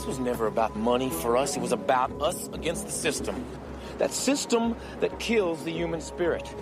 [0.00, 1.58] This was never about money for us.
[1.58, 3.44] It was about us against the system.
[3.98, 6.54] That system that kills the human spirit.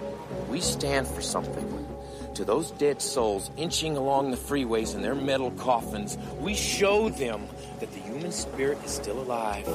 [0.50, 1.86] We stand for something.
[2.34, 7.46] To those dead souls inching along the freeways in their metal coffins, we show them
[7.78, 9.68] that the human spirit is still alive.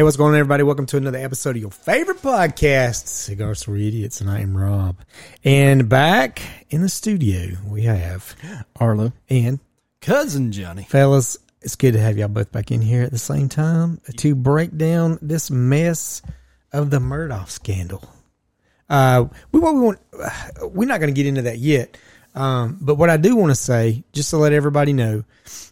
[0.00, 0.62] Hey, what's going on, everybody?
[0.62, 4.96] Welcome to another episode of your favorite podcast, Cigars for Idiots, and I am Rob.
[5.44, 8.34] And back in the studio, we have
[8.76, 9.12] Arlo.
[9.28, 9.60] and
[10.00, 10.84] Cousin Johnny.
[10.84, 11.36] fellas.
[11.60, 14.74] It's good to have y'all both back in here at the same time to break
[14.74, 16.22] down this mess
[16.72, 18.02] of the Murdaugh scandal.
[18.88, 19.98] Uh, we what we want.
[20.62, 21.98] We're not going to get into that yet.
[22.34, 25.24] Um, but what I do want to say, just to let everybody know,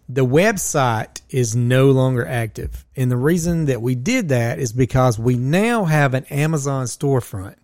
[0.09, 5.19] the website is no longer active, and the reason that we did that is because
[5.19, 7.57] we now have an Amazon storefront.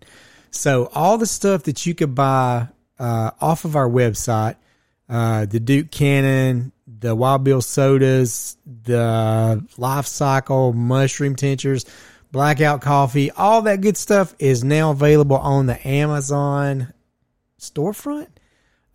[0.51, 4.55] So all the stuff that you could buy uh, off of our website,
[5.09, 11.85] uh, the Duke Cannon, the Wild Bill sodas, the Life Cycle mushroom tinctures,
[12.31, 16.93] Blackout coffee, all that good stuff is now available on the Amazon
[17.59, 18.27] storefront.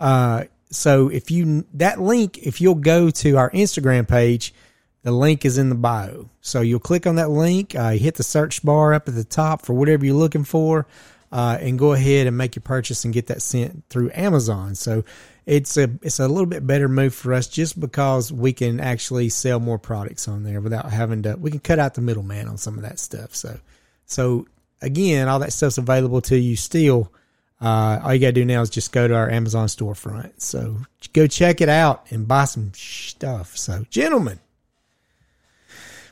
[0.01, 4.55] Uh, so if you that link, if you'll go to our Instagram page,
[5.03, 6.31] the link is in the bio.
[6.41, 9.65] So you'll click on that link, uh, hit the search bar up at the top
[9.65, 10.87] for whatever you're looking for,
[11.33, 14.75] uh, and go ahead and make your purchase and get that sent through Amazon.
[14.75, 15.05] So
[15.47, 19.29] it's a it's a little bit better move for us just because we can actually
[19.29, 21.37] sell more products on there without having to.
[21.37, 23.35] We can cut out the middleman on some of that stuff.
[23.35, 23.59] So
[24.07, 24.47] so
[24.81, 27.13] again, all that stuff's available to you still.
[27.61, 30.41] Uh, all you gotta do now is just go to our Amazon storefront.
[30.41, 30.79] So
[31.13, 33.57] go check it out and buy some stuff.
[33.57, 34.41] So, gentlemen,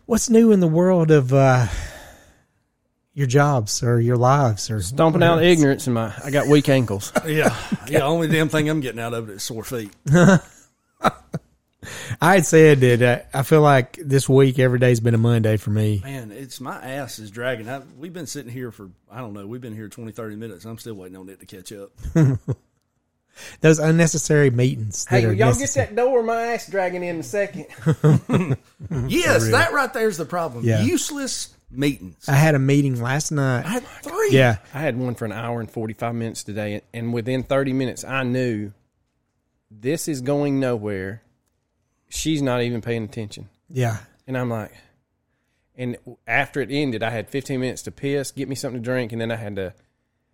[0.05, 1.69] what's new in the world of uh,
[3.15, 6.13] your jobs or your lives or Stomping out ignorance in my.
[6.23, 7.13] I got weak ankles.
[7.27, 7.57] Yeah,
[7.89, 8.01] yeah.
[8.01, 9.91] Only damn thing I'm getting out of it is sore feet.
[12.21, 15.57] I had said that uh, I feel like this week every day's been a Monday
[15.57, 16.01] for me.
[16.05, 17.69] Man, it's my ass is dragging.
[17.69, 19.47] I, we've been sitting here for I don't know.
[19.47, 20.65] We've been here 20, 30 minutes.
[20.65, 21.91] I'm still waiting on it to catch up.
[23.61, 25.05] Those unnecessary meetings.
[25.07, 27.67] That Hey, are y'all get that door my ass dragging in a second.
[29.07, 30.65] Yes, that right there is the problem.
[30.65, 30.83] Yeah.
[30.83, 32.29] Useless meetings.
[32.29, 33.65] I had a meeting last night.
[33.65, 34.31] I had three.
[34.31, 38.05] Yeah, I had one for an hour and 45 minutes today, and within 30 minutes,
[38.05, 38.73] I knew
[39.71, 41.23] this is going nowhere.
[42.09, 43.49] She's not even paying attention.
[43.71, 43.99] yeah.
[44.27, 44.73] And I'm like,
[45.75, 45.97] and
[46.27, 49.21] after it ended, I had 15 minutes to piss, get me something to drink, and
[49.21, 49.73] then I had to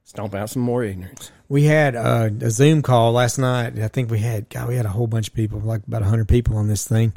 [0.03, 1.31] stomp out some more ignorance.
[1.49, 3.79] We had uh, a Zoom call last night.
[3.79, 6.27] I think we had, God, we had a whole bunch of people, like about 100
[6.29, 7.13] people on this thing.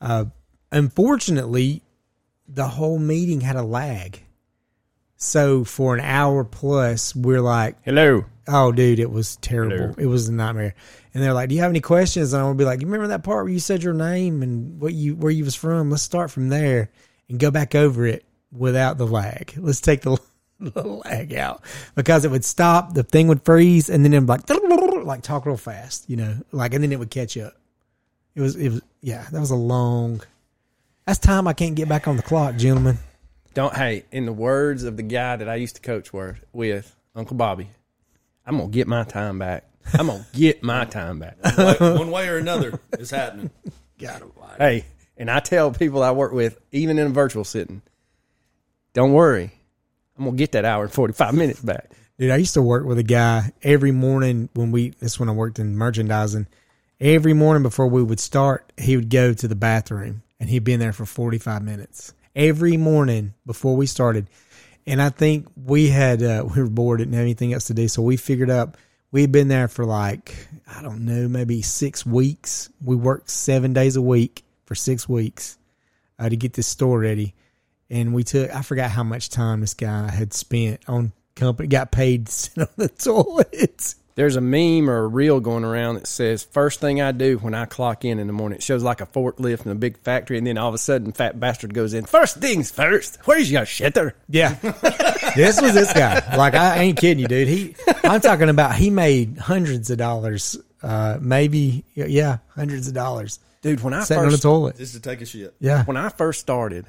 [0.00, 0.26] Uh,
[0.70, 1.82] unfortunately,
[2.48, 4.22] the whole meeting had a lag.
[5.16, 8.24] So for an hour plus, we're like, Hello.
[8.48, 9.94] Oh, dude, it was terrible.
[9.98, 10.74] It was a nightmare.
[11.14, 12.32] And they're like, do you have any questions?
[12.32, 14.80] And I would be like, you remember that part where you said your name and
[14.80, 15.90] what you where you was from?
[15.90, 16.90] Let's start from there
[17.28, 19.54] and go back over it without the lag.
[19.56, 20.18] Let's take the,
[20.60, 21.62] the lag out
[21.94, 24.42] because it would stop, the thing would freeze, and then it would like
[25.04, 27.54] like talk real fast, you know, like and then it would catch up.
[28.34, 30.22] It was it was yeah, that was a long.
[31.06, 32.98] That's time I can't get back on the clock, gentlemen.
[33.54, 36.96] Don't hey, in the words of the guy that I used to coach with, with
[37.14, 37.68] Uncle Bobby,
[38.46, 39.64] I'm gonna get my time back.
[39.94, 41.36] I'm gonna get my time back.
[41.56, 43.50] Like, one way or another, it's happening.
[43.98, 44.84] Got God, hey,
[45.16, 47.82] and I tell people I work with, even in a virtual sitting,
[48.94, 49.50] don't worry,
[50.18, 51.90] I'm gonna get that hour and 45 minutes back.
[52.18, 55.32] Dude, I used to work with a guy every morning when we, this when I
[55.32, 56.46] worked in merchandising.
[57.00, 60.78] Every morning before we would start, he would go to the bathroom and he'd been
[60.78, 62.12] there for 45 minutes.
[62.36, 64.28] Every morning before we started.
[64.86, 67.88] And I think we had, uh, we were bored, didn't have anything else to do.
[67.88, 68.76] So we figured out
[69.12, 72.70] we'd been there for like, I don't know, maybe six weeks.
[72.82, 75.58] We worked seven days a week for six weeks
[76.18, 77.34] uh, to get this store ready.
[77.90, 81.92] And we took, I forgot how much time this guy had spent on company, got
[81.92, 83.96] paid to sit on the toilets.
[84.14, 87.54] There's a meme or a reel going around that says, First thing I do when
[87.54, 90.38] I clock in in the morning, it shows like a forklift in a big factory,
[90.38, 92.04] and then all of a sudden, fat bastard goes in.
[92.04, 94.12] First things first, where's your shitter?
[94.28, 94.54] Yeah.
[95.36, 96.36] this was this guy.
[96.36, 97.48] Like, I ain't kidding you, dude.
[97.48, 97.74] He,
[98.04, 103.80] I'm talking about, he made hundreds of dollars, uh, maybe, yeah, hundreds of dollars Dude,
[103.80, 104.76] when I sitting on the first toilet.
[104.76, 105.54] Just to take a shit.
[105.60, 105.84] Yeah.
[105.84, 106.84] when I first started,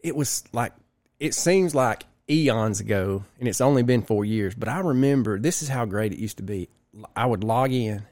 [0.00, 0.72] it was like
[1.20, 4.54] it seems like eons ago, and it's only been four years.
[4.54, 6.68] But I remember this is how great it used to be.
[7.14, 8.04] I would log in,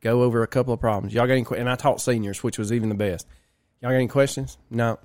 [0.00, 1.14] go over a couple of problems.
[1.14, 1.44] Y'all got any?
[1.44, 1.60] questions?
[1.60, 3.26] And I taught seniors, which was even the best.
[3.80, 4.58] Y'all got any questions?
[4.70, 4.90] No.
[4.90, 4.98] All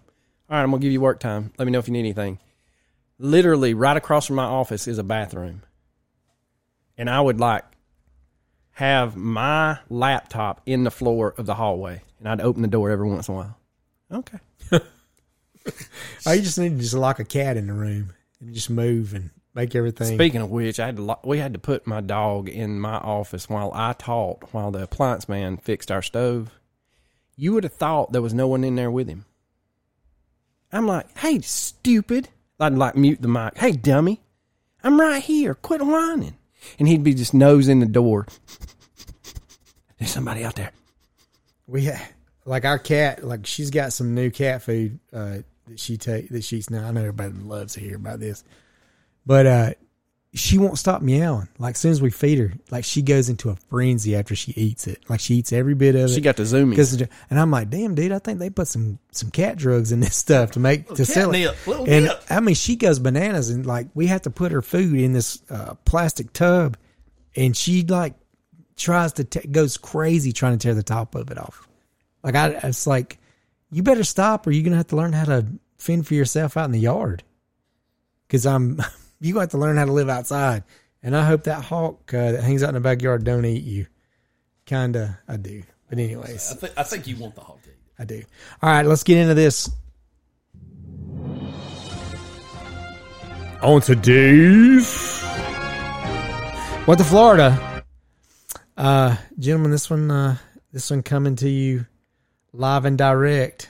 [0.49, 1.51] right, I'm gonna give you work time.
[1.57, 2.39] Let me know if you need anything.
[3.17, 5.63] Literally, right across from my office is a bathroom,
[6.97, 7.63] and I would like
[8.71, 13.07] have my laptop in the floor of the hallway, and I'd open the door every
[13.07, 13.57] once in a while.
[14.11, 14.39] Okay.
[16.25, 18.13] I just need to just lock a cat in the room
[18.45, 20.15] and just move and make everything.
[20.15, 23.49] Speaking of which, I had to we had to put my dog in my office
[23.49, 26.51] while I taught while the appliance man fixed our stove.
[27.35, 29.25] You would have thought there was no one in there with him.
[30.71, 32.29] I'm like, "Hey, stupid!"
[32.59, 33.57] I'd like mute the mic.
[33.57, 34.21] "Hey, dummy,
[34.83, 35.55] I'm right here.
[35.55, 36.37] Quit whining."
[36.79, 38.25] And he'd be just nosing the door.
[39.97, 40.71] There's somebody out there.
[41.67, 42.07] We ha-
[42.45, 43.23] like our cat.
[43.23, 46.87] Like she's got some new cat food uh, that she take that she's now.
[46.87, 48.43] I know everybody loves to hear about this,
[49.25, 49.73] but uh,
[50.33, 51.47] she won't stop meowing.
[51.59, 54.51] Like as soon as we feed her, like she goes into a frenzy after she
[54.53, 54.99] eats it.
[55.07, 56.13] Like she eats every bit of it.
[56.13, 56.75] She got the zoomies.
[56.75, 59.99] 'Cause- and I'm like, damn, dude, I think they put some some cat drugs in
[59.99, 61.39] this stuff to make to sell it.
[61.87, 62.23] And nip.
[62.29, 65.41] I mean, she goes bananas, and like we have to put her food in this
[65.49, 66.77] uh, plastic tub,
[67.35, 68.15] and she like
[68.75, 71.67] tries to t- goes crazy trying to tear the top of it off.
[72.23, 73.19] Like I, it's like
[73.73, 75.47] you better stop, or you're gonna have to learn how to
[75.77, 77.23] fend for yourself out in the yard.
[78.27, 78.79] Because I'm,
[79.19, 80.63] you have to learn how to live outside,
[81.01, 83.87] and I hope that hawk uh, that hangs out in the backyard don't eat you.
[84.65, 85.63] Kinda, I do.
[85.89, 87.75] But anyways, I, think I think you want the hog to eat.
[87.99, 88.23] I do.
[88.61, 89.69] All right, let's get into this.
[93.61, 95.23] On today's
[96.85, 97.83] What the Florida.
[98.75, 100.37] Uh gentlemen, this one uh
[100.71, 101.85] this one coming to you
[102.53, 103.69] live and direct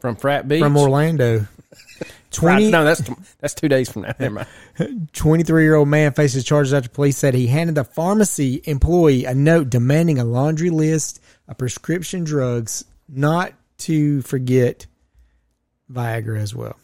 [0.00, 0.60] from Frat Beach.
[0.60, 1.46] from Orlando.
[2.42, 3.02] Right, no, that's
[3.40, 4.14] that's two days from now.
[4.18, 4.46] Never
[4.78, 5.08] mind.
[5.12, 9.34] 23 year old man faces charges after police said he handed the pharmacy employee a
[9.34, 14.86] note demanding a laundry list of prescription drugs, not to forget
[15.90, 16.76] Viagra as well.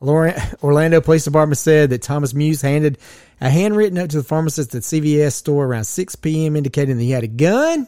[0.00, 2.96] Orlando Police Department said that Thomas Muse handed
[3.40, 7.10] a handwritten note to the pharmacist at CVS store around 6 p.m., indicating that he
[7.10, 7.86] had a gun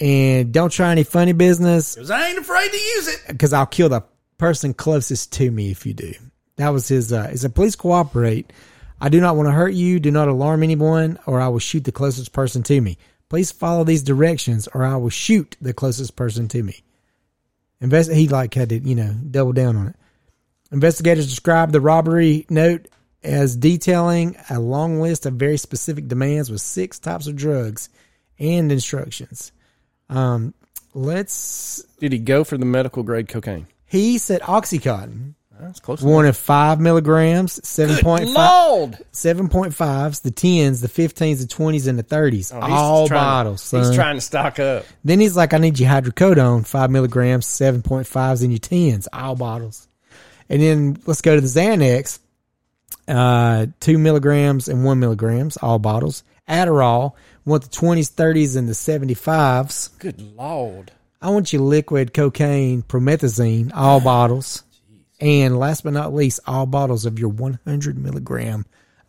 [0.00, 3.20] and don't try any funny business Because I ain't afraid to use it.
[3.28, 4.02] because I'll kill the
[4.38, 6.12] person closest to me if you do.
[6.56, 7.12] That was his.
[7.12, 8.52] Uh, is a please cooperate.
[9.00, 9.98] I do not want to hurt you.
[10.00, 12.98] Do not alarm anyone, or I will shoot the closest person to me.
[13.28, 16.82] Please follow these directions, or I will shoot the closest person to me.
[17.80, 18.10] Invest.
[18.12, 19.96] He like had to, you know, double down on it.
[20.72, 22.88] Investigators described the robbery note
[23.22, 27.88] as detailing a long list of very specific demands with six types of drugs
[28.38, 29.52] and instructions.
[30.10, 30.54] Um,
[30.92, 33.66] let's Did he go for the medical grade cocaine?
[33.86, 36.02] he said Oxycontin That's close.
[36.02, 41.46] One of five milligrams, seven point five, seven point fives, the tens, the fifteens, the
[41.46, 42.52] twenties, and the thirties.
[42.52, 43.62] Oh, all trying bottles.
[43.62, 43.84] Son.
[43.84, 44.84] He's trying to stock up.
[45.04, 49.06] then he's like, I need you hydrocodone, five milligrams, seven point fives, and your tens,
[49.12, 49.86] all bottles.
[50.48, 52.18] And then let's go to the Xanax,
[53.06, 56.24] uh, two milligrams and one milligrams, all bottles.
[56.48, 57.12] Adderall,
[57.50, 59.88] want the twenties, thirties, and the seventy fives.
[59.98, 60.92] Good Lord.
[61.22, 64.62] I want you liquid cocaine, promethazine, all bottles.
[65.20, 68.64] And last but not least, all bottles of your 100 milligram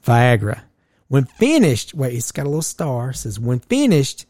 [0.06, 0.62] Viagra.
[1.08, 3.14] When finished, wait, it's got a little star.
[3.14, 4.26] Says, when finished,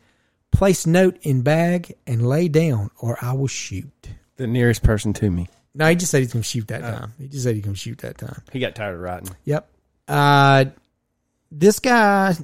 [0.52, 4.10] place note in bag and lay down, or I will shoot.
[4.36, 5.48] The nearest person to me.
[5.74, 7.14] No, he just said he's going to shoot that time.
[7.18, 8.42] He just said he's going to shoot that time.
[8.52, 9.36] He got tired of writing.
[9.46, 9.70] Yep.
[10.08, 10.66] Uh,
[11.52, 12.36] this guy,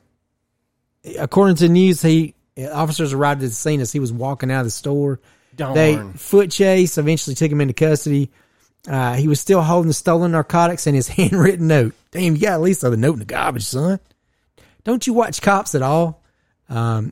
[1.18, 2.34] according to news, he
[2.72, 5.20] officers arrived at the scene as he was walking out of the store.
[5.56, 5.74] Darn.
[5.74, 8.30] They foot chase eventually took him into custody.
[8.88, 11.94] Uh, he was still holding the stolen narcotics and his handwritten note.
[12.12, 14.00] Damn, you got at least the note in the garbage, son.
[14.84, 16.24] Don't you watch cops at all?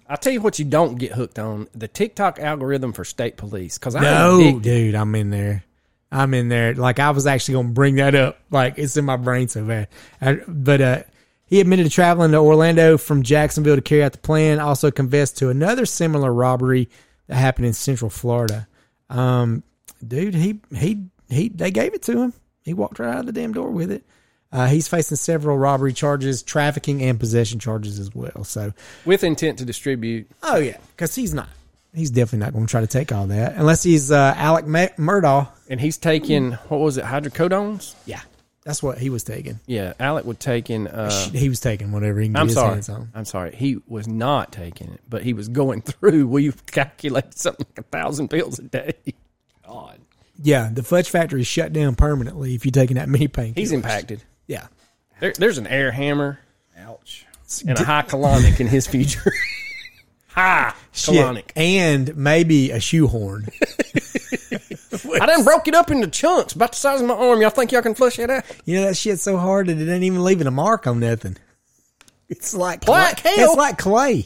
[0.07, 3.77] I'll tell you what you don't get hooked on the TikTok algorithm for state police.
[3.77, 5.63] Because I No, dude, I'm in there.
[6.11, 6.73] I'm in there.
[6.73, 8.39] Like I was actually going to bring that up.
[8.49, 9.87] Like it's in my brain so bad.
[10.21, 11.03] I, but uh,
[11.45, 14.59] he admitted to traveling to Orlando from Jacksonville to carry out the plan.
[14.59, 16.89] Also confessed to another similar robbery
[17.27, 18.67] that happened in Central Florida.
[19.09, 19.63] Um,
[20.05, 21.49] dude, he he he.
[21.49, 22.33] They gave it to him.
[22.63, 24.03] He walked right out of the damn door with it.
[24.51, 28.43] Uh, he's facing several robbery charges, trafficking, and possession charges as well.
[28.43, 28.73] So
[29.03, 30.29] with intent to distribute.
[30.41, 31.49] Oh yeah, because he's not.
[31.93, 35.47] He's definitely not going to try to take all that unless he's uh, Alec Murdaugh.
[35.69, 37.95] And he's taking, what was it, hydrocodones?
[38.05, 38.19] Yeah,
[38.65, 39.59] that's what he was taking.
[39.67, 40.87] Yeah, Alec would taking.
[40.87, 42.73] Uh, he was taking whatever he can get I'm his sorry.
[42.73, 43.09] hands on.
[43.15, 43.55] I'm sorry.
[43.55, 46.27] He was not taking it, but he was going through.
[46.27, 48.93] We calculated something like a thousand pills a day.
[49.65, 49.99] God,
[50.41, 53.57] Yeah, the fudge factory is shut down permanently if you're taking that many painkillers.
[53.57, 54.23] he's impacted.
[54.47, 54.67] Yeah,
[55.19, 56.39] There, there's an air hammer
[56.79, 57.25] Ouch.
[57.67, 59.31] and a high colonic in his future.
[60.27, 60.75] ha!
[60.91, 61.15] Shit.
[61.15, 61.51] colonic.
[61.55, 63.47] and maybe a shoehorn.
[65.21, 67.41] I done broke it up into chunks about the size of my arm.
[67.41, 68.43] Y'all think y'all can flush it out?
[68.65, 71.37] You know that shit's so hard that it ain't even leaving a mark on nothing.
[72.29, 73.35] It's like Black clay.
[73.35, 73.49] hell.
[73.51, 74.25] It's like clay.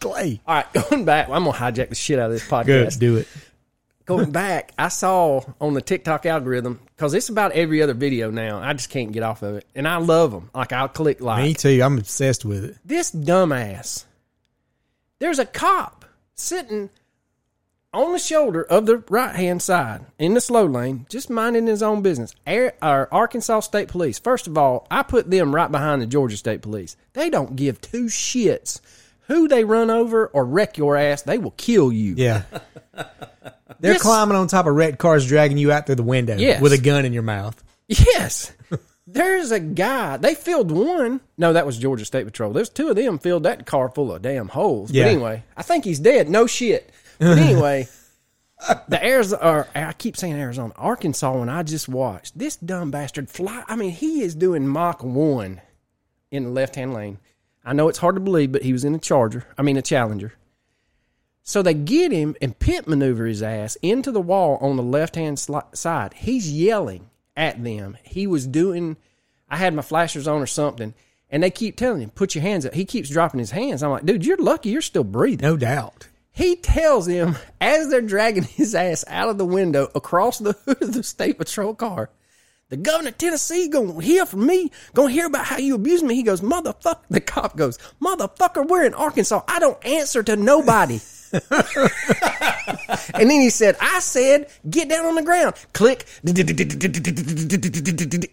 [0.00, 0.40] Clay.
[0.46, 2.66] All right, going back, I'm gonna hijack the shit out of this podcast.
[2.66, 3.00] Good.
[3.00, 3.28] Do it.
[4.04, 8.58] going back, I saw on the TikTok algorithm because it's about every other video now.
[8.58, 10.50] I just can't get off of it, and I love them.
[10.54, 11.80] Like I'll click like Me too.
[11.82, 12.76] I'm obsessed with it.
[12.84, 14.04] this dumbass.
[15.20, 16.04] There's a cop
[16.34, 16.90] sitting
[17.94, 21.82] on the shoulder of the right hand side in the slow lane, just minding his
[21.82, 22.34] own business.
[22.46, 24.18] Air, or Arkansas State Police.
[24.18, 26.96] First of all, I put them right behind the Georgia State Police.
[27.14, 28.80] They don't give two shits
[29.28, 31.22] who they run over or wreck your ass.
[31.22, 32.14] They will kill you.
[32.16, 32.42] Yeah.
[33.80, 36.60] They're climbing on top of red cars, dragging you out through the window Yes.
[36.60, 37.62] with a gun in your mouth.
[37.88, 38.52] Yes.
[39.06, 40.16] There's a guy.
[40.16, 41.20] They filled one.
[41.36, 42.52] No, that was Georgia State Patrol.
[42.52, 44.90] There's two of them filled that car full of damn holes.
[44.90, 45.04] Yeah.
[45.04, 46.28] But anyway, I think he's dead.
[46.30, 46.90] No shit.
[47.18, 47.88] But anyway,
[48.88, 53.30] the Arizona, or I keep saying Arizona, Arkansas, when I just watched this dumb bastard
[53.30, 53.64] fly.
[53.66, 55.60] I mean, he is doing Mach 1
[56.30, 57.18] in the left hand lane.
[57.64, 59.46] I know it's hard to believe, but he was in a Charger.
[59.56, 60.34] I mean, a Challenger.
[61.42, 65.14] So they get him and pit maneuver his ass into the wall on the left
[65.14, 66.14] hand sli- side.
[66.14, 67.98] He's yelling at them.
[68.02, 68.96] He was doing,
[69.48, 70.94] I had my flashers on or something,
[71.30, 72.74] and they keep telling him, put your hands up.
[72.74, 73.82] He keeps dropping his hands.
[73.82, 75.46] I'm like, dude, you're lucky you're still breathing.
[75.46, 76.08] No doubt.
[76.34, 80.82] He tells him as they're dragging his ass out of the window across the hood
[80.82, 82.10] of the state patrol car.
[82.70, 86.16] The governor of Tennessee gonna hear from me, gonna hear about how you abuse me.
[86.16, 87.02] He goes, motherfucker.
[87.08, 89.42] The cop goes, motherfucker, we're in Arkansas.
[89.46, 91.00] I don't answer to nobody.
[91.32, 91.42] and
[93.14, 95.54] then he said, I said, get down on the ground.
[95.72, 96.04] Click.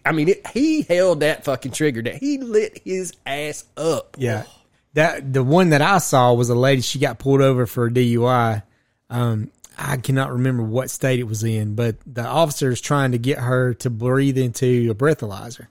[0.06, 2.02] I mean, it, he held that fucking trigger.
[2.02, 4.16] That he lit his ass up.
[4.18, 4.46] Yeah.
[4.94, 6.82] That the one that I saw was a lady.
[6.82, 8.64] She got pulled over for a DUI.
[9.10, 13.18] Um, I cannot remember what state it was in, but the officer is trying to
[13.18, 15.68] get her to breathe into a breathalyzer.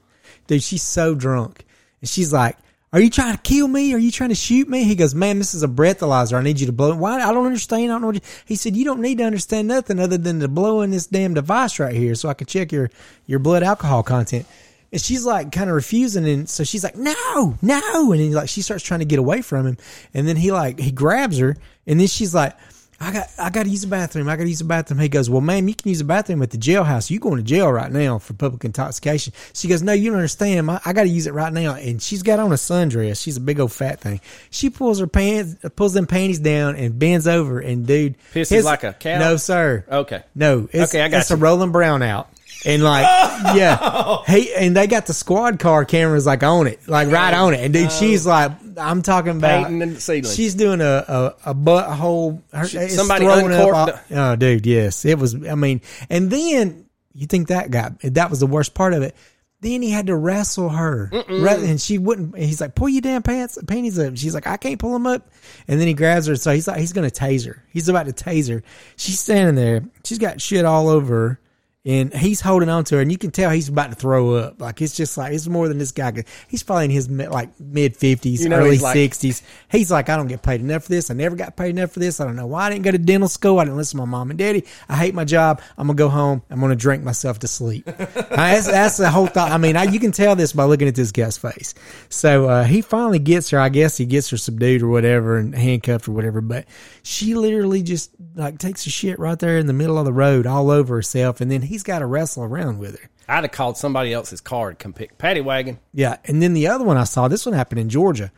[0.47, 1.65] Dude, she's so drunk,
[2.00, 2.57] and she's like,
[2.93, 3.93] "Are you trying to kill me?
[3.95, 6.39] Are you trying to shoot me?" He goes, "Man, this is a breathalyzer.
[6.39, 6.95] I need you to blow.
[6.95, 7.21] Why?
[7.21, 7.85] I don't understand.
[7.85, 8.07] I don't know.
[8.09, 11.07] What he said, "You don't need to understand nothing other than to blow in this
[11.07, 12.91] damn device right here, so I can check your
[13.27, 14.47] your blood alcohol content."
[14.92, 18.49] And she's like kind of refusing, and so she's like, "No, no!" And he like
[18.49, 19.76] she starts trying to get away from him,
[20.14, 21.56] and then he like he grabs her,
[21.87, 22.56] and then she's like,
[23.00, 24.28] "I got I got to use the bathroom.
[24.28, 26.42] I got to use the bathroom." He goes, "Well, ma'am, you can use the bathroom
[26.42, 27.09] at the jailhouse.
[27.09, 30.68] You going to jail right now for public intoxication?" She goes, "No, you don't understand.
[30.68, 33.23] I, I got to use it right now." And she's got on a sundress.
[33.23, 34.20] She's a big old fat thing.
[34.50, 38.82] She pulls her pants, pulls them panties down, and bends over, and dude, Pisses like
[38.82, 39.20] a cow?
[39.20, 39.85] No, sir.
[39.88, 40.25] Okay.
[40.35, 42.28] No, it's, Okay, I got it's a rolling brown out.
[42.64, 43.05] And like,
[43.57, 47.55] yeah, hey, and they got the squad car cameras like on it, like right on
[47.55, 47.61] it.
[47.61, 47.90] And dude, oh.
[47.90, 50.25] she's like, I'm talking about, Painting ceiling.
[50.25, 51.05] she's doing a
[51.45, 52.43] a, a butthole.
[52.52, 55.35] her- it's somebody throwing up uncorked all- Oh, dude, yes, it was.
[55.47, 59.14] I mean, and then you think that got that was the worst part of it.
[59.62, 62.35] Then he had to wrestle her, Re- and she wouldn't.
[62.35, 65.07] and He's like, "Pull your damn pants, panties up." She's like, "I can't pull them
[65.07, 65.29] up."
[65.69, 67.62] And then he grabs her, so he's like, he's gonna tase her.
[67.71, 68.62] He's about to tase her.
[68.97, 69.83] She's standing there.
[70.05, 71.39] She's got shit all over her,
[71.87, 74.60] and he's holding on to her, and you can tell he's about to throw up.
[74.60, 76.12] Like it's just like it's more than this guy.
[76.12, 79.42] Could, he's probably in his like mid fifties, You know, early he's like- sixties.
[79.70, 81.10] He's like, I don't get paid enough for this.
[81.10, 82.20] I never got paid enough for this.
[82.20, 83.58] I don't know why I didn't go to dental school.
[83.60, 84.64] I didn't listen to my mom and daddy.
[84.88, 85.62] I hate my job.
[85.78, 86.42] I'm gonna go home.
[86.50, 87.84] I'm gonna drink myself to sleep.
[88.40, 89.50] That's, that's the whole thought.
[89.52, 91.75] I mean, I, you can tell this by looking at this guy's face.
[92.08, 93.58] So uh, he finally gets her.
[93.60, 96.40] I guess he gets her subdued or whatever and handcuffed or whatever.
[96.40, 96.66] But
[97.02, 100.46] she literally just like takes a shit right there in the middle of the road,
[100.46, 103.09] all over herself, and then he's got to wrestle around with her.
[103.29, 105.79] I'd have called somebody else's car to come pick paddy wagon.
[105.95, 108.33] Yeah, and then the other one I saw, this one happened in Georgia.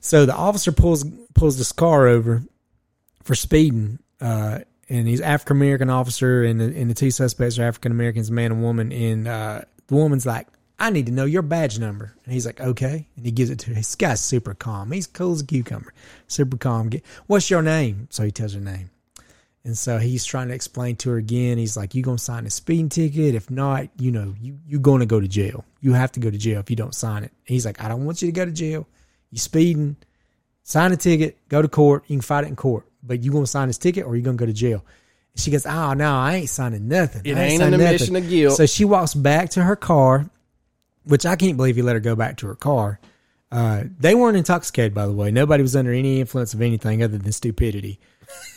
[0.00, 1.04] So the officer pulls
[1.34, 2.42] pulls this car over
[3.22, 7.64] for speeding, uh, and he's African American officer, and the, and the two suspects are
[7.64, 8.92] African Americans, man and woman.
[8.92, 10.46] And uh, the woman's like,
[10.78, 13.60] "I need to know your badge number," and he's like, "Okay," and he gives it
[13.60, 13.74] to her.
[13.74, 14.92] This guy's super calm.
[14.92, 15.94] He's cool as a cucumber,
[16.26, 16.90] super calm.
[17.28, 18.08] What's your name?
[18.10, 18.90] So he tells her name.
[19.64, 21.56] And so he's trying to explain to her again.
[21.56, 23.34] He's like, "You gonna sign a speeding ticket?
[23.36, 25.64] If not, you know, you you gonna go to jail.
[25.80, 28.04] You have to go to jail if you don't sign it." He's like, "I don't
[28.04, 28.88] want you to go to jail.
[29.30, 29.96] You speeding,
[30.64, 32.04] sign a ticket, go to court.
[32.08, 34.36] You can fight it in court, but you gonna sign this ticket or you gonna
[34.36, 34.84] go to jail."
[35.34, 37.22] And she goes, "Oh no, I ain't signing nothing.
[37.24, 40.28] It I ain't signing an admission of guilt." So she walks back to her car,
[41.04, 42.98] which I can't believe he let her go back to her car.
[43.52, 45.30] Uh, they weren't intoxicated, by the way.
[45.30, 48.00] Nobody was under any influence of anything other than stupidity.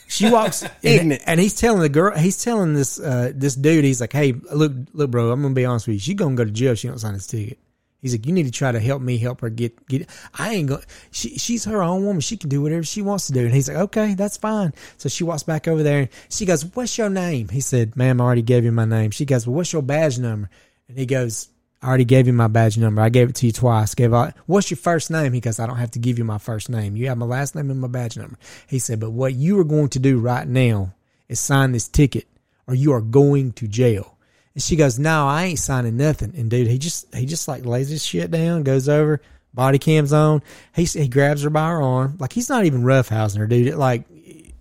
[0.08, 1.24] She walks, and, Ignorant.
[1.25, 4.72] and he's telling the girl, he's telling this uh, this dude, he's like, "Hey, look,
[4.94, 6.00] look, bro, I'm gonna be honest with you.
[6.00, 7.58] She's gonna go to jail if she don't sign this ticket."
[8.01, 10.08] He's like, you need to try to help me help her get get.
[10.36, 10.84] I ain't going.
[11.10, 12.22] She she's her own woman.
[12.22, 13.46] She can do whatever she wants to do.
[13.46, 14.74] And he's like, okay, that's fine.
[14.98, 17.48] So she walks back over there and she goes, what's your name?
[17.48, 19.10] He said, ma'am, I already gave you my name.
[19.10, 20.51] She goes, well, what's your badge number?
[20.88, 21.50] And he goes,
[21.82, 23.01] I already gave you my badge number.
[23.01, 23.94] I gave it to you twice.
[23.94, 24.34] Gave out.
[24.48, 25.34] What's your first name?
[25.34, 26.96] He goes, I don't have to give you my first name.
[26.96, 28.38] You have my last name and my badge number.
[28.67, 30.94] He said, but what you are going to do right now
[31.29, 32.27] is sign this ticket,
[32.67, 34.15] or you are going to jail.
[34.55, 36.34] And she goes, No, I ain't signing nothing.
[36.36, 39.22] And dude, he just he just like lays his shit down, goes over,
[39.53, 40.41] body cams on.
[40.74, 43.75] He he grabs her by her arm, like he's not even roughhousing her, dude.
[43.75, 44.05] Like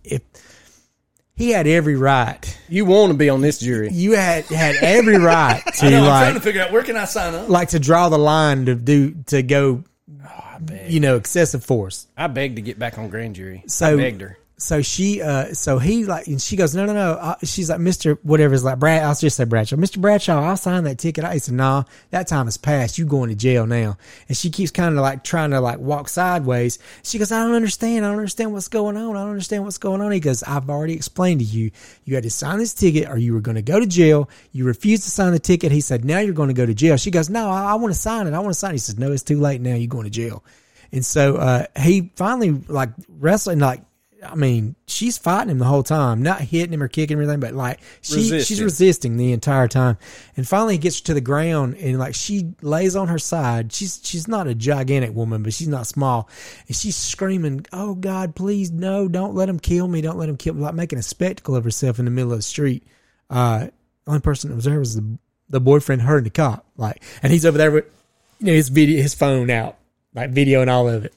[0.02, 0.22] if
[1.36, 3.88] he had every right, You want to be on this jury?
[3.90, 6.96] you had had every right to I know, I'm trying to figure out where can
[6.96, 7.48] I sign up.
[7.48, 9.82] like to draw the line to do to go,
[10.24, 12.06] oh, you know, excessive force.
[12.16, 13.64] I begged to get back on grand jury.
[13.66, 14.38] So I begged her.
[14.64, 17.12] So she, uh, so he like, and she goes, no, no, no.
[17.12, 19.02] Uh, she's like, Mister, whatever is like Brad.
[19.02, 20.40] I'll just say Bradshaw, Mister Bradshaw.
[20.40, 21.22] I'll sign that ticket.
[21.22, 22.96] I said, nah, that time has passed.
[22.96, 23.98] You going to jail now.
[24.26, 26.78] And she keeps kind of like trying to like walk sideways.
[27.02, 28.06] She goes, I don't understand.
[28.06, 29.14] I don't understand what's going on.
[29.16, 30.10] I don't understand what's going on.
[30.12, 31.70] He goes, I've already explained to you.
[32.06, 34.30] You had to sign this ticket, or you were going to go to jail.
[34.52, 35.72] You refused to sign the ticket.
[35.72, 36.96] He said, now you're going to go to jail.
[36.96, 38.32] She goes, no, I, I want to sign it.
[38.32, 38.74] I want to sign it.
[38.74, 39.74] He says, no, it's too late now.
[39.74, 40.42] You're going to jail.
[40.90, 43.82] And so uh, he finally like wrestling like
[44.24, 47.22] I mean, she's fighting him the whole time, not hitting him or kicking him or
[47.22, 48.64] anything, but like she she's Resisting.
[48.64, 49.98] resisting the entire time.
[50.36, 53.72] And finally, he gets her to the ground, and like she lays on her side.
[53.72, 56.28] She's she's not a gigantic woman, but she's not small,
[56.66, 59.08] and she's screaming, "Oh God, please no!
[59.08, 60.00] Don't let him kill me!
[60.00, 62.38] Don't let him kill me!" Like making a spectacle of herself in the middle of
[62.38, 62.84] the street.
[63.30, 63.68] Uh,
[64.06, 66.66] only person that was there was the the boyfriend, her, and the cop.
[66.76, 67.84] Like, and he's over there with
[68.38, 69.76] you know his video, his phone out,
[70.14, 71.14] like video and all of it.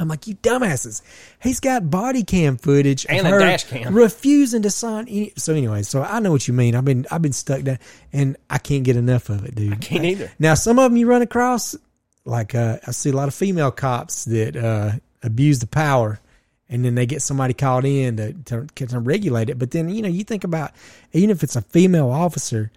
[0.00, 1.02] I'm like, you dumbasses.
[1.42, 3.94] He's got body cam footage And a her dash cam.
[3.94, 5.32] refusing to sign any.
[5.36, 6.74] So anyway, so I know what you mean.
[6.74, 7.78] I've been I've been stuck down,
[8.12, 9.72] and I can't get enough of it, dude.
[9.72, 10.30] I can't either.
[10.38, 11.76] Now some of them you run across,
[12.24, 16.20] like uh, I see a lot of female cops that uh, abuse the power,
[16.68, 18.32] and then they get somebody called in to,
[18.66, 19.58] to to regulate it.
[19.58, 20.72] But then you know you think about
[21.12, 22.70] even if it's a female officer,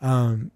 [0.00, 0.50] um,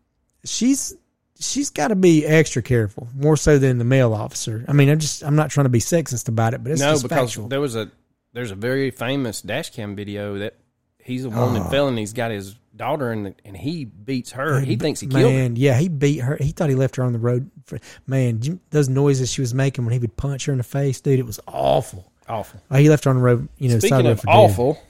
[0.45, 0.95] she's
[1.41, 4.65] she's got to be extra careful, more so than the male officer.
[4.69, 6.93] I mean, I'm just I'm not trying to be sexist about it, but it's no,
[6.93, 7.49] just because factual.
[7.49, 7.91] there was a
[8.33, 10.55] there's a very famous dash cam video that
[10.99, 11.65] he's a wanted Oh.
[11.67, 11.71] Ah.
[11.71, 11.97] felon.
[11.97, 14.61] He's got his daughter and and he beats her.
[14.61, 15.39] He thinks he killed her.
[15.39, 16.37] Man, yeah, he beat her.
[16.41, 17.51] He thought he left her on the road.
[17.67, 21.01] For, man, those noises she was making when he would punch her in the face,
[21.01, 22.13] dude, it was awful.
[22.29, 22.61] Awful.
[22.71, 23.49] Oh, he left her on the road.
[23.57, 24.33] You know, Speaking of for dead.
[24.33, 24.83] awful,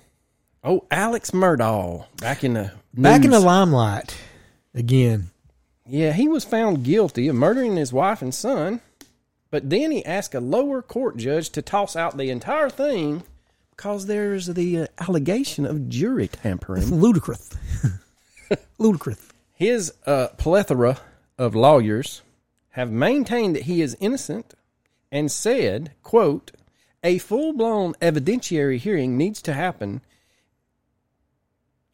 [0.65, 4.17] oh Alex Murdaugh back in the back in the limelight
[4.75, 5.31] again.
[5.89, 8.83] Yeah, he was found guilty of murdering his wife and son,
[9.51, 13.23] but then he asked a lower court judge to toss out the entire thing
[13.71, 16.85] because there's the uh, allegation of jury tampering.
[17.01, 17.51] Ludicrous,
[18.79, 19.29] ludicrous.
[19.55, 20.99] His uh, plethora
[21.39, 22.21] of lawyers
[22.71, 24.53] have maintained that he is innocent
[25.11, 26.53] and said, quote,
[27.03, 30.03] a full-blown evidentiary hearing needs to happen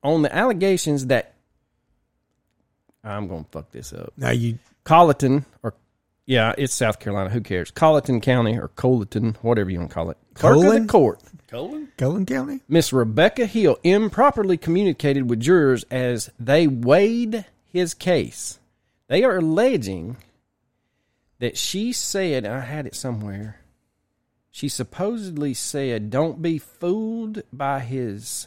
[0.02, 1.33] on the allegations that
[3.04, 4.12] I'm going to fuck this up.
[4.16, 5.74] Now you, Colleton, or
[6.26, 7.30] yeah, it's South Carolina.
[7.30, 7.70] Who cares?
[7.70, 10.16] Colleton County or Colleton, whatever you want to call it.
[10.34, 11.88] Clerk of the court, Colon?
[11.98, 12.60] Cullen County.
[12.66, 18.58] Miss Rebecca Hill, improperly communicated with jurors as they weighed his case.
[19.06, 20.16] They are alleging
[21.40, 23.60] that she said, I had it somewhere.
[24.50, 28.46] She supposedly said, "Don't be fooled by his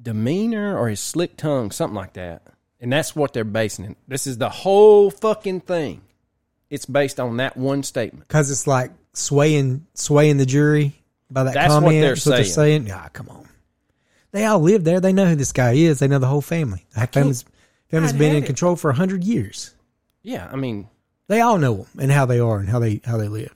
[0.00, 2.51] demeanor or his slick tongue, something like that."
[2.82, 3.96] And that's what they're basing it.
[4.08, 6.02] This is the whole fucking thing.
[6.68, 8.26] It's based on that one statement.
[8.28, 12.00] because it's like swaying swaying the jury by that That's what comment.
[12.02, 12.90] they're That's what they're saying.
[12.90, 13.48] Ah, come on.
[14.32, 14.98] They all live there.
[15.00, 16.00] They know who this guy is.
[16.00, 16.84] They know the whole family.
[16.96, 17.44] That family's
[17.88, 18.46] family's I'd been in it.
[18.46, 19.74] control for a hundred years.
[20.22, 20.88] Yeah, I mean,
[21.28, 23.54] They all know them and how they are and how they how they live.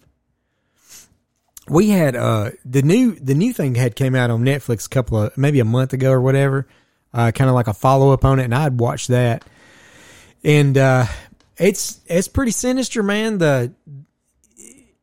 [1.68, 5.20] We had uh the new the new thing had came out on Netflix a couple
[5.20, 6.66] of maybe a month ago or whatever,
[7.16, 9.42] uh, kind of like a follow up on it, and I'd watch that,
[10.44, 11.06] and uh,
[11.56, 13.38] it's it's pretty sinister, man.
[13.38, 13.72] The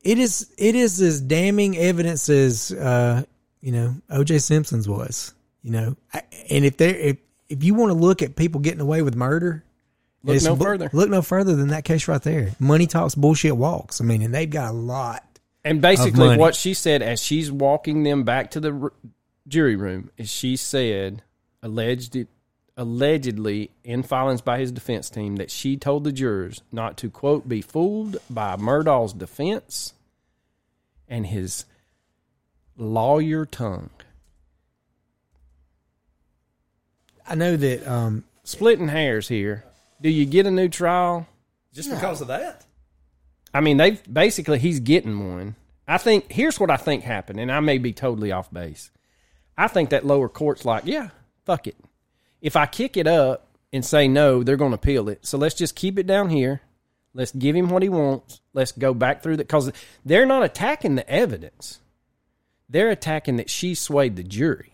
[0.01, 3.23] it is it is as damning evidence as uh,
[3.61, 4.39] you know O.J.
[4.39, 7.17] Simpson's was, you know, I- and if they if
[7.49, 9.63] if you want to look at people getting away with murder,
[10.23, 10.89] Look no further.
[10.93, 12.51] Look no further than that case right there.
[12.59, 13.99] Money talks, bullshit walks.
[13.99, 15.23] I mean, and they've got a lot.
[15.65, 18.93] And basically, what she said as she's walking them back to the r-
[19.47, 21.23] jury room is she said,
[21.63, 22.27] alleged, it,
[22.77, 27.49] allegedly in filings by his defense team, that she told the jurors not to, quote,
[27.49, 29.93] be fooled by Murdaugh's defense
[31.07, 31.65] and his
[32.77, 33.89] lawyer tongue.
[37.27, 37.87] I know that.
[37.87, 39.63] Um, Splitting hairs here.
[40.01, 41.27] Do you get a new trial
[41.73, 42.65] Just because of that?
[43.53, 45.55] I mean, they basically he's getting one.
[45.87, 48.91] I think here's what I think happened, and I may be totally off base.
[49.57, 51.09] I think that lower court's like, yeah,
[51.45, 51.75] fuck it.
[52.41, 55.25] If I kick it up and say no, they're going to appeal it.
[55.25, 56.61] So let's just keep it down here.
[57.13, 58.41] Let's give him what he wants.
[58.53, 59.71] Let's go back through that because
[60.03, 61.79] they're not attacking the evidence.
[62.69, 64.73] They're attacking that she swayed the jury.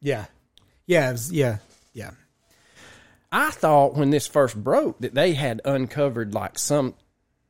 [0.00, 0.26] Yeah.
[0.86, 1.12] Yeah.
[1.12, 1.58] Was, yeah.
[1.92, 2.12] Yeah.
[3.30, 6.94] I thought when this first broke that they had uncovered like some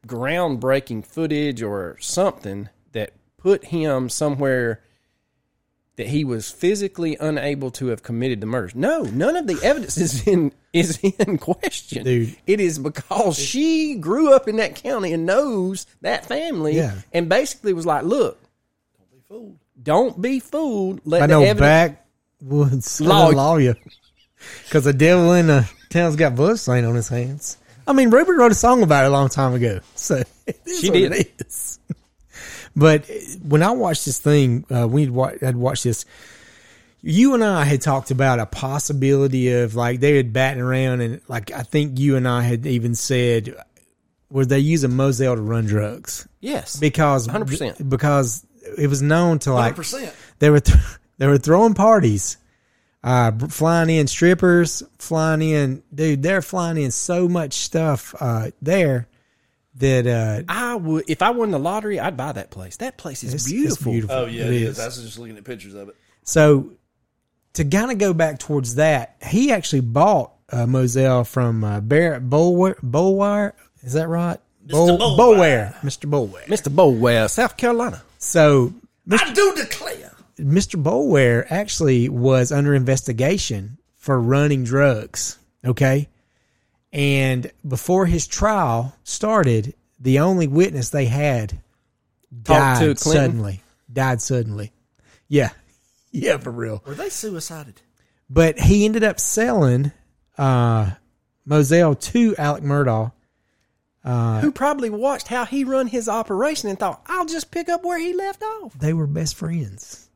[0.07, 4.83] groundbreaking footage or something that put him somewhere
[6.01, 8.75] that he was physically unable to have committed the murders.
[8.75, 12.05] No, none of the evidence is in is in question.
[12.05, 12.35] Dude.
[12.47, 16.95] It is because she grew up in that county and knows that family Yeah.
[17.13, 18.39] and basically was like, look,
[18.99, 19.57] don't be fooled.
[19.83, 21.01] Don't be fooled.
[21.05, 21.61] Let I the know evidence
[22.41, 23.77] backwoods Law- law lawyer.
[24.65, 27.59] Because the devil in the town's got blood stain on his hands.
[27.87, 29.81] I mean, Rupert wrote a song about it a long time ago.
[29.97, 31.13] So it is She what did.
[31.13, 31.79] It is.
[32.81, 33.05] But
[33.47, 36.07] when I watched this thing, uh, we'd wa- I'd watched this.
[37.03, 41.21] You and I had talked about a possibility of like they had batting around, and
[41.29, 43.55] like I think you and I had even said,
[44.31, 46.27] was they using Moselle to run drugs?
[46.41, 46.79] Yes.
[46.79, 47.87] Because 100%.
[47.87, 48.47] because
[48.79, 50.11] it was known to like 100%.
[50.39, 50.79] they were th-
[51.19, 52.39] they were throwing parties,
[53.05, 56.23] uh, flying in strippers, flying in, dude.
[56.23, 59.07] They're flying in so much stuff uh, there
[59.77, 62.77] that uh, I would if I won the lottery, I'd buy that place.
[62.79, 63.93] That place is it's- it's beautiful.
[63.93, 64.17] beautiful.
[64.17, 64.79] Oh, yeah, It it is.
[64.79, 64.81] is.
[64.81, 65.97] I was just looking at pictures of it.
[66.23, 66.73] So
[67.55, 72.29] to kind of go back towards that, he actually bought uh, Moselle from uh, Barrett
[72.29, 72.77] Boulware.
[72.83, 73.53] Bolwire,
[73.83, 74.39] is that right?
[74.67, 74.99] Mr.
[74.99, 75.17] Bolwire.
[75.19, 76.11] Boulware, Mr.
[76.11, 76.45] Boulware.
[76.47, 76.75] Mr.
[76.75, 78.03] Bowell, South Carolina.
[78.19, 78.73] So
[79.11, 80.13] I do declare.
[80.39, 80.83] Mr.
[80.83, 85.39] Boulware actually was under investigation for running drugs.
[85.65, 86.09] Okay.
[86.93, 91.61] And before his trial started, the only witness they had
[92.45, 93.61] Talked to died suddenly.
[93.93, 94.73] Died suddenly.
[95.29, 95.51] Yeah.
[96.13, 96.83] Yeah, for real.
[96.87, 97.83] Were they suicided?
[98.29, 99.93] But he ended up selling
[100.37, 100.91] uh,
[101.45, 103.13] Moselle to Alec Murdaugh.
[104.41, 108.01] who probably watched how he run his operation and thought, I'll just pick up where
[108.01, 108.75] he left off.
[108.75, 110.09] They were best friends.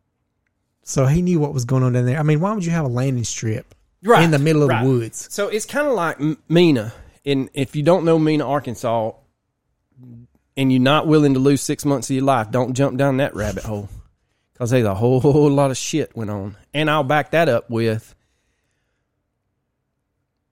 [0.82, 2.18] So he knew what was going on down there.
[2.18, 3.72] I mean, why would you have a landing strip
[4.04, 4.84] in the middle of right.
[4.84, 5.28] the woods?
[5.32, 6.92] So it's kind of like Mena.
[7.24, 9.12] And if you don't know Mena, Arkansas,
[10.56, 13.34] and you're not willing to lose six months of your life, don't jump down that
[13.34, 13.88] rabbit hole.
[14.52, 16.56] Because there's a whole, whole lot of shit went on.
[16.72, 18.14] And I'll back that up with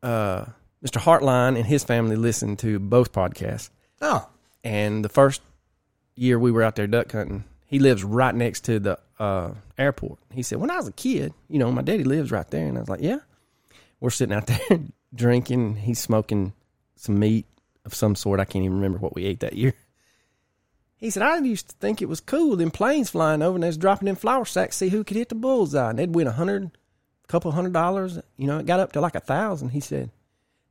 [0.03, 0.47] uh,
[0.85, 1.01] Mr.
[1.01, 3.71] Hartline and his family listened to both podcasts.
[4.01, 4.29] Oh,
[4.65, 5.41] And the first
[6.17, 10.19] year we were out there duck hunting, he lives right next to the uh, airport.
[10.33, 12.67] He said, When I was a kid, you know, my daddy lives right there.
[12.67, 13.19] And I was like, Yeah.
[14.03, 14.81] We're sitting out there
[15.15, 15.77] drinking.
[15.77, 16.55] He's smoking
[16.97, 17.47] some meat
[17.85, 18.41] of some sort.
[18.41, 19.75] I can't even remember what we ate that year.
[20.97, 22.57] He said, I used to think it was cool.
[22.57, 25.29] Them planes flying over and they was dropping in flour sacks, see who could hit
[25.29, 25.91] the bullseye.
[25.91, 28.19] And they'd win a hundred, a couple hundred dollars.
[28.37, 29.69] You know, it got up to like a thousand.
[29.69, 30.11] He said,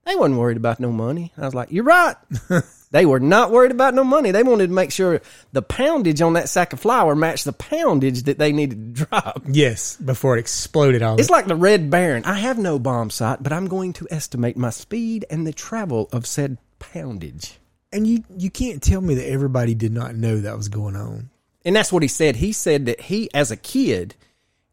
[0.05, 1.31] they wasn't worried about no money.
[1.37, 2.15] I was like, you're right.
[2.91, 4.31] they were not worried about no money.
[4.31, 5.21] They wanted to make sure
[5.53, 9.43] the poundage on that sack of flour matched the poundage that they needed to drop.
[9.47, 11.19] yes, before it exploded all.
[11.19, 12.25] It's like the Red Baron.
[12.25, 16.09] I have no bomb sight, but I'm going to estimate my speed and the travel
[16.11, 17.57] of said poundage.
[17.93, 21.29] and you you can't tell me that everybody did not know that was going on.
[21.63, 22.37] And that's what he said.
[22.37, 24.15] He said that he, as a kid,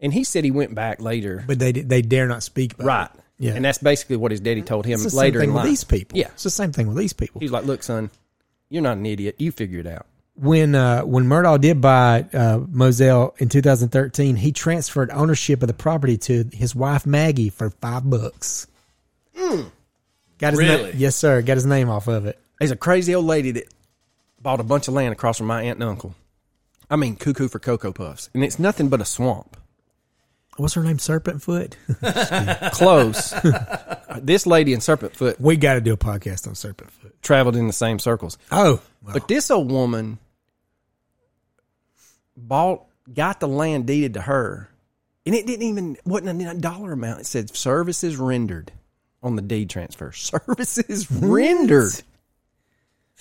[0.00, 1.44] and he said he went back later.
[1.46, 3.11] But they they dare not speak about Right.
[3.14, 3.20] it.
[3.38, 3.55] Yeah.
[3.55, 5.62] And that's basically what his daddy told him It's the later same thing in with
[5.64, 5.70] life.
[5.70, 6.18] these people.
[6.18, 6.27] Yeah.
[6.29, 7.40] It's the same thing with these people.
[7.40, 8.11] He's like, look, son,
[8.68, 9.37] you're not an idiot.
[9.38, 10.07] You figure it out.
[10.35, 15.74] when uh, when Murdaugh did buy uh, Moselle in 2013, he transferred ownership of the
[15.74, 18.66] property to his wife Maggie for five bucks.
[20.38, 20.83] Got his Really?
[20.90, 21.42] name, yes, sir.
[21.42, 22.38] Got his name off of it.
[22.59, 23.64] There's a crazy old lady that
[24.40, 26.14] bought a bunch of land across from my aunt and uncle.
[26.90, 28.31] I mean, cuckoo for Cocoa Puffs.
[28.35, 29.57] And it's nothing but a swamp.
[30.59, 30.99] What's her name?
[30.99, 31.77] Serpent Foot.
[32.73, 33.33] Close.
[34.21, 37.23] this lady in Serpent Foot we got to do a podcast on Serpent Foot.
[37.23, 38.37] traveled in the same circles.
[38.51, 40.18] Oh, well, But this old woman
[42.37, 44.68] bought, got the land deeded to her,
[45.25, 47.21] and it didn't even wasn't a dollar amount.
[47.21, 48.73] It said services rendered
[49.23, 50.12] on the deed transfer.
[50.12, 51.92] Services rendered.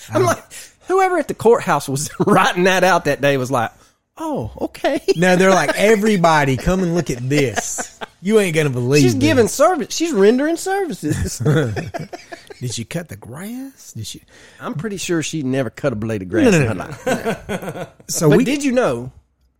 [0.10, 0.26] I'm oh.
[0.26, 0.44] like,
[0.88, 3.72] whoever at the courthouse was writing that out that day was like,
[4.18, 5.02] oh, okay.
[5.16, 6.58] no, they're like everybody.
[6.58, 8.00] Come and look at this.
[8.22, 9.04] You ain't gonna believe.
[9.04, 9.22] She's this.
[9.22, 9.94] giving service.
[9.96, 11.38] She's rendering services.
[12.60, 13.94] Did she cut the grass?
[13.94, 14.22] Did she?
[14.60, 16.84] I'm pretty sure she never cut a blade of grass No, no, in her no.
[16.86, 17.90] life.
[18.10, 19.12] So But we did you know?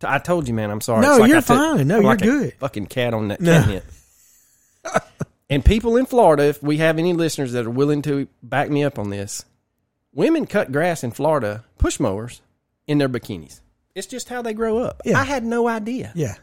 [0.02, 0.70] I told you, man.
[0.70, 1.02] I'm sorry.
[1.02, 1.86] No, It's like you're fine.
[1.86, 2.52] No, I'm you're like a good.
[2.54, 3.80] fucking cat on that No.
[5.50, 8.84] And people in Florida, if we have any listeners that are willing to back me
[8.84, 9.44] up on this,
[10.12, 12.42] women cut grass in Florida, push mowers,
[12.86, 13.60] in their bikinis.
[13.94, 15.02] It's just how they grow up.
[15.04, 15.18] Yeah.
[15.18, 16.12] I had no idea.
[16.14, 16.34] Yeah,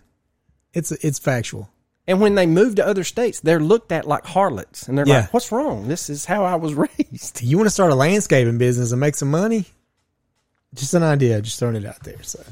[0.74, 1.70] it's it's factual.
[2.08, 4.88] And when they move to other states, they're looked at like harlots.
[4.88, 5.22] And they're Yeah.
[5.22, 5.88] like, what's wrong?
[5.88, 7.42] This is how I was raised.
[7.42, 9.66] You want to start a landscaping business and make some money?
[10.76, 11.42] Just an idea.
[11.42, 12.22] Just throwing it out there.
[12.22, 12.44] So,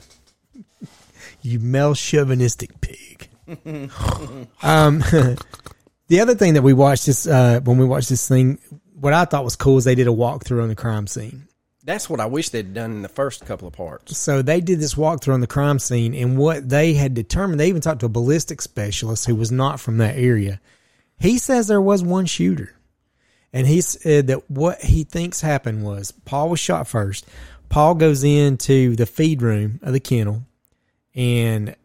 [1.44, 3.28] you male chauvinistic pig.
[4.64, 5.00] um,
[6.08, 8.58] the other thing that we watched this uh, when we watched this thing,
[9.00, 11.48] what I thought was cool is they did a walkthrough on the crime scene.
[11.86, 14.18] That's what I wish they'd done in the first couple of parts.
[14.18, 17.68] So they did this walkthrough on the crime scene, and what they had determined, they
[17.68, 20.62] even talked to a ballistic specialist who was not from that area.
[21.20, 22.74] He says there was one shooter,
[23.52, 27.26] and he said that what he thinks happened was Paul was shot first.
[27.68, 30.44] Paul goes into the feed room of the kennel,
[31.14, 31.76] and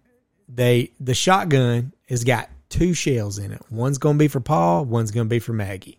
[0.49, 3.63] they the shotgun has got two shells in it.
[3.71, 5.99] One's going to be for Paul, one's going to be for Maggie.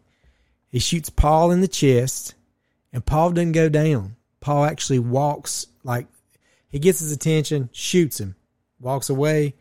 [0.70, 2.36] He shoots Paul in the chest,
[2.94, 4.16] and Paul doesn't go down.
[4.40, 6.08] Paul actually walks like
[6.70, 8.36] he gets his attention, shoots him,
[8.80, 9.56] walks away,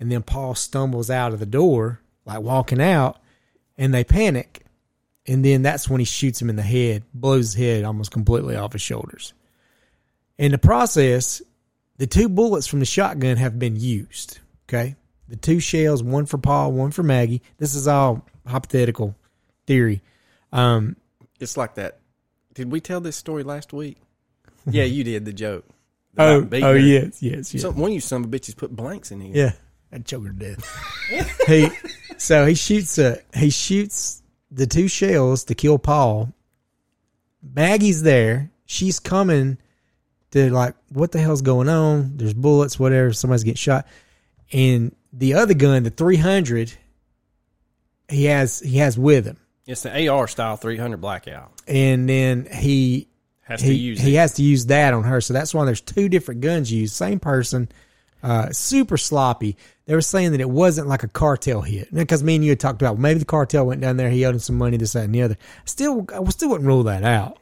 [0.00, 3.20] and then Paul stumbles out of the door, like walking out,
[3.76, 4.64] and they panic.
[5.26, 8.56] And then that's when he shoots him in the head, blows his head almost completely
[8.56, 9.34] off his shoulders.
[10.38, 11.42] In the process,
[11.98, 14.38] the two bullets from the shotgun have been used.
[14.68, 14.96] Okay.
[15.28, 17.42] The two shells, one for Paul, one for Maggie.
[17.58, 19.14] This is all hypothetical
[19.66, 20.00] theory.
[20.52, 20.96] Um,
[21.38, 21.97] It's like that.
[22.58, 23.98] Did we tell this story last week?
[24.70, 25.64] Yeah, you did the joke.
[26.18, 27.62] oh, About oh yes, yes, yes.
[27.62, 29.34] Some, one of you son of bitches put blanks in here.
[29.34, 29.52] Yeah,
[29.92, 31.46] I'd choke her to death.
[31.46, 31.70] he
[32.18, 36.34] so he shoots a he shoots the two shells to kill Paul.
[37.40, 38.50] Maggie's there.
[38.66, 39.56] She's coming
[40.32, 42.16] to like, what the hell's going on?
[42.16, 43.12] There's bullets, whatever.
[43.12, 43.86] Somebody's getting shot.
[44.52, 46.72] And the other gun, the 300,
[48.10, 51.52] he has he has with him, It's the AR style 300 blackout.
[51.68, 53.06] and then he
[53.42, 54.18] Has to he, use he it.
[54.18, 55.20] has to use that on her.
[55.20, 56.94] So that's why there's two different guns used.
[56.94, 57.68] Same person,
[58.22, 59.56] uh, super sloppy.
[59.84, 62.60] They were saying that it wasn't like a cartel hit because me and you had
[62.60, 65.04] talked about maybe the cartel went down there, he owed him some money, this that
[65.04, 65.36] and the other.
[65.66, 67.38] Still, I still wouldn't rule that out.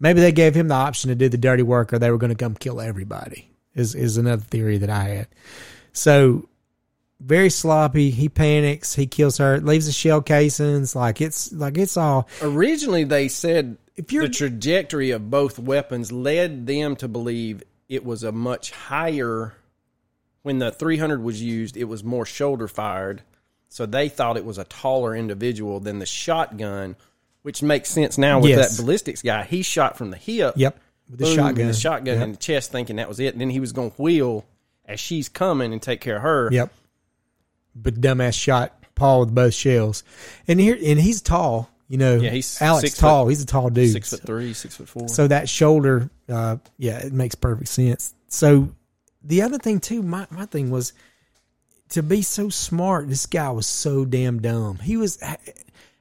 [0.00, 2.30] Maybe they gave him the option to do the dirty work, or they were going
[2.30, 3.48] to come kill everybody.
[3.76, 5.28] Is is another theory that I had.
[5.92, 6.48] So
[7.20, 8.10] very sloppy.
[8.10, 8.94] He panics.
[8.94, 9.60] He kills her.
[9.60, 10.96] Leaves the shell casings.
[10.96, 12.28] Like it's like it's all.
[12.42, 18.04] Originally, they said If you're- the trajectory of both weapons led them to believe it
[18.04, 19.54] was a much higher.
[20.42, 23.22] When the 300 was used, it was more shoulder fired.
[23.68, 26.96] So they thought it was a taller individual than the shotgun,
[27.42, 28.76] which makes sense now with Yes.
[28.76, 29.44] that ballistics guy.
[29.44, 30.54] He shot from the hip.
[30.56, 30.78] Yep.
[31.10, 31.66] With the boom, shotgun.
[31.66, 32.24] The shotgun Yep.
[32.24, 33.34] in the chest, thinking that was it.
[33.34, 34.46] And then he was going to wheel
[34.86, 36.48] as she's coming and take care of her.
[36.50, 36.72] Yep.
[37.82, 40.04] But dumbass shot Paul with both shells,
[40.48, 41.70] and here and he's tall.
[41.88, 43.24] You know, Yeah, he's Alex six tall.
[43.24, 43.90] foot- he's a tall dude.
[43.92, 45.08] Six foot three, six foot four.
[45.08, 48.14] So that shoulder, uh, yeah, it makes perfect sense.
[48.28, 48.68] So
[49.24, 50.92] the other thing too, my my thing was
[51.90, 53.08] to be so smart.
[53.08, 54.78] This guy was so damn dumb.
[54.78, 55.20] He was.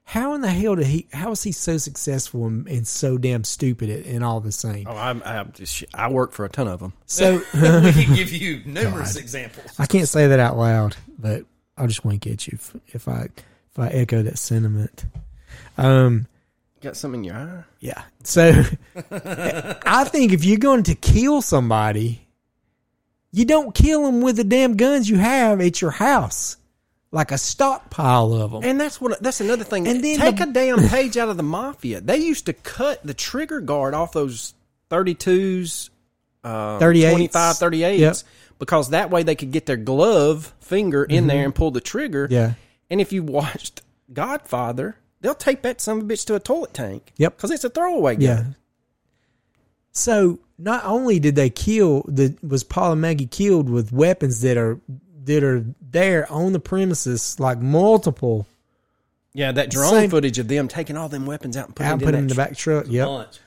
[0.04, 1.08] How in the hell did he?
[1.14, 4.88] How was he so successful and, and so damn stupid at, and all the same?
[4.90, 6.94] Oh, I'm, I'm just, I work for a ton of them.
[7.06, 7.60] So we
[7.94, 9.72] can give you numerous examples.
[9.78, 11.46] I can't say that out loud, but
[11.80, 13.30] I'll just wink at you if, if I
[13.72, 15.06] if I echo that sentiment.
[15.78, 16.28] Um,
[16.82, 17.64] Got something in your eye?
[17.80, 18.04] yeah.
[18.24, 18.52] So
[19.12, 22.26] I think if you're going to kill somebody,
[23.32, 26.58] you don't kill them with the damn guns you have at your house,
[27.12, 28.64] like a stockpile of them.
[28.64, 29.88] And that's what that's another thing.
[29.88, 32.02] And then take the- a damn page out of the mafia.
[32.02, 34.54] They used to cut the trigger guard off those
[34.90, 35.90] 32s,
[36.44, 37.10] uh, 38s.
[37.12, 38.16] 25, 38s, Yep.
[38.60, 42.26] Because that way they could get their glove finger in there and pull the trigger.
[42.26, 42.34] Mm-hmm.
[42.34, 42.54] Yeah.
[42.90, 43.82] And if you watched
[44.14, 47.14] Godfather, they'll tape that son of a bitch to a toilet tank.
[47.18, 47.38] Yep.
[47.38, 48.22] Because it's a throwaway gun.
[48.22, 48.44] Yeah.
[49.92, 54.58] So not only did they kill the was Paul and Maggie killed with weapons that
[54.58, 54.80] are
[55.26, 58.46] that are there on the premises, like multiple
[59.34, 62.02] Yeah, that drone Same- footage of them taking all them weapons out and putting out
[62.02, 62.86] it and in, put in the back truck.
[62.88, 63.08] Yep.
[63.08, 63.40] Bunch.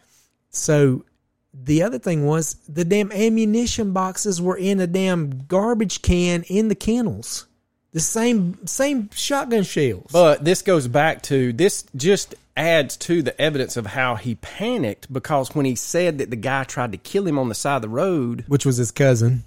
[0.51, 1.05] So
[1.55, 6.69] the other thing was the damn ammunition boxes were in a damn garbage can in
[6.69, 7.47] the kennels.
[7.93, 10.11] The same same shotgun shells.
[10.13, 15.13] But this goes back to this just adds to the evidence of how he panicked
[15.13, 17.83] because when he said that the guy tried to kill him on the side of
[17.83, 19.43] the road which was his cousin.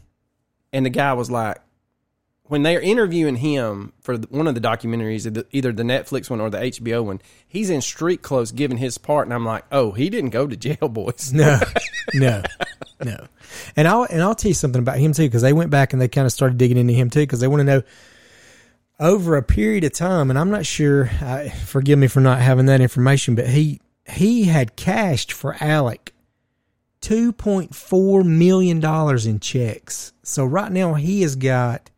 [0.74, 1.58] and the guy was like
[2.48, 6.60] when they're interviewing him for one of the documentaries either the Netflix one or the
[6.60, 10.30] HBO one he's in street clothes giving his part and I'm like oh he didn't
[10.30, 11.60] go to jail boys No,
[12.14, 12.44] no,
[13.04, 13.28] no.
[13.76, 16.02] And I'll and I'll tell you something about him too because they went back and
[16.02, 17.84] they kind of started digging into him too because they want to know
[19.00, 21.10] over a period of time, and I'm not sure.
[21.22, 26.14] I, forgive me for not having that information, but he he had cashed for Alec
[27.02, 30.14] two point four million dollars in checks.
[30.24, 31.90] So right now he has got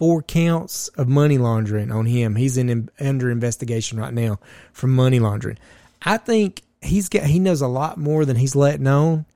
[0.00, 2.34] four counts of money laundering on him.
[2.34, 4.40] He's in under investigation right now
[4.72, 5.58] for money laundering.
[6.00, 9.26] I think he's got he knows a lot more than he's letting on.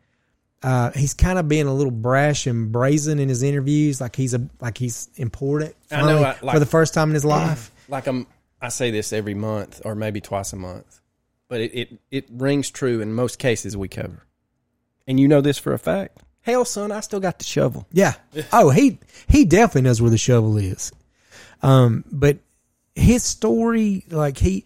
[0.62, 4.33] Uh, he's kind of being a little brash and brazen in his interviews, like he's
[4.33, 5.77] a like he's important.
[5.90, 7.70] I know, I- like- for the first time in his life.
[7.90, 8.27] like I'm,
[8.62, 10.98] I say this every month or maybe twice a month,
[11.48, 14.24] but it, it, it rings true in most cases we cover.
[15.07, 16.22] And you know this for a fact.
[16.44, 17.87] Hell, son, I still got the shovel.
[17.90, 18.14] Yeah.
[18.52, 20.92] Oh, he he definitely knows where the shovel is.
[21.62, 22.38] Um, but
[22.94, 24.64] his story, like he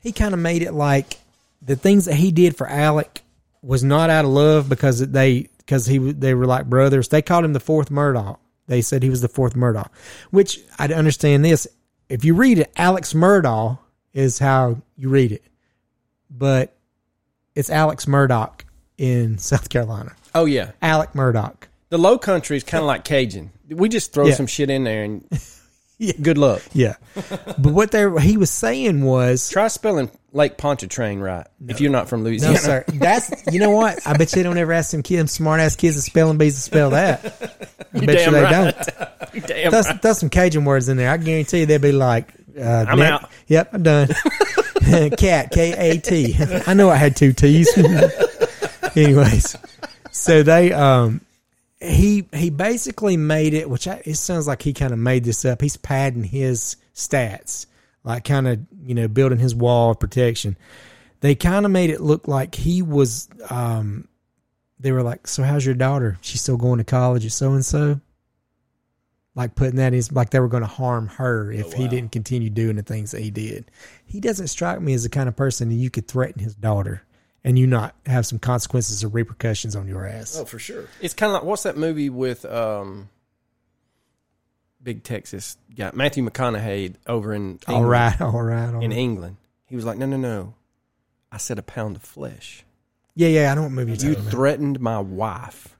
[0.00, 1.18] he kind of made it like
[1.62, 3.22] the things that he did for Alec
[3.62, 7.08] was not out of love because they because he they were like brothers.
[7.08, 8.38] They called him the fourth Murdaugh.
[8.66, 9.88] They said he was the fourth Murdaugh,
[10.30, 11.68] which I understand this.
[12.08, 13.78] If you read it, Alex Murdaugh
[14.12, 15.44] is how you read it,
[16.28, 16.76] but
[17.54, 18.64] it's Alex Murdoch
[18.98, 20.16] in South Carolina.
[20.34, 21.68] Oh yeah, Alec Murdoch.
[21.88, 23.50] the Low Country is kind of like Cajun.
[23.68, 24.34] We just throw Yeah.
[24.34, 25.24] some shit in there and
[25.98, 26.12] Yeah.
[26.22, 26.62] good luck.
[26.72, 26.94] Yeah.
[27.14, 32.08] but what they he was saying was Try spelling Lake Pontchartrain right if you're not
[32.08, 32.56] from no, Louisiana.
[32.58, 32.84] sir.
[32.94, 34.06] That's you know what?
[34.06, 36.60] I bet you don't ever ask them kids, smart ass kids, to spelling bees to
[36.60, 37.24] spell that.
[37.94, 38.50] I bet you they right.
[39.32, 39.46] don't.
[39.46, 40.16] Damn Throw, right.
[40.16, 41.10] some Cajun words in there.
[41.10, 43.30] I guarantee you they'll be like, uh, I'm net- out.
[43.48, 44.08] Yep, I'm done.
[45.18, 46.36] Cat, K A T.
[46.66, 47.68] I know I had two T's.
[48.96, 49.56] Anyways,
[50.10, 51.20] so they um
[51.80, 55.44] he he basically made it, which I, it sounds like he kind of made this
[55.44, 55.62] up.
[55.62, 57.66] He's padding his stats,
[58.04, 60.56] like kind of you know building his wall of protection.
[61.20, 63.28] They kind of made it look like he was.
[63.48, 64.08] um
[64.78, 66.18] They were like, "So how's your daughter?
[66.20, 68.00] She's still going to college at so and so."
[69.34, 72.50] Like putting that in, like they were going to harm her if he didn't continue
[72.50, 73.70] doing the things that he did.
[74.04, 77.04] He doesn't strike me as the kind of person that you could threaten his daughter
[77.44, 80.36] and you not have some consequences or repercussions on your ass.
[80.38, 80.84] Oh, for sure.
[81.00, 83.08] It's kind of like what's that movie with um,
[84.82, 88.98] Big Texas guy Matthew McConaughey over in all England, right, all right, all in right.
[88.98, 89.36] England.
[89.66, 90.54] He was like, no, no, no.
[91.30, 92.64] I said a pound of flesh.
[93.14, 94.30] Yeah, yeah, I know what movie you're You talking about.
[94.32, 95.76] threatened my wife.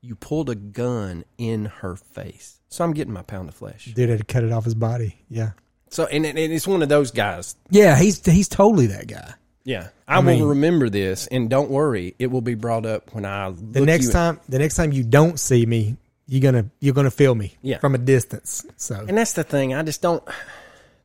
[0.00, 2.58] You pulled a gun in her face.
[2.68, 3.84] So I'm getting my pound of flesh.
[3.94, 5.16] Dude had to cut it off his body.
[5.28, 5.50] Yeah,
[5.90, 7.54] So and, and it's one of those guys.
[7.70, 9.34] yeah, he's he's totally that guy.
[9.64, 13.24] Yeah, I, mean- will remember this, and don't worry, it will be brought up when
[13.24, 15.96] I The look next time, the next time you don't see me,
[16.26, 17.78] you're gonna you're gonna feel me Yeah.
[17.78, 18.64] from a distance.
[18.76, 19.74] So And that's the thing.
[19.74, 20.22] I just don't.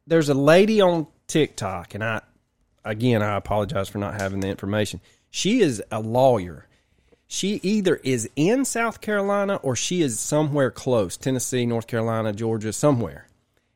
[0.07, 2.21] There's a lady on TikTok, and I,
[2.85, 5.01] again, I apologize for not having the information.
[5.29, 6.65] She is a lawyer.
[7.27, 12.71] She either is in South Carolina or she is somewhere close Tennessee, North Carolina, Georgia,
[12.71, 13.27] somewhere.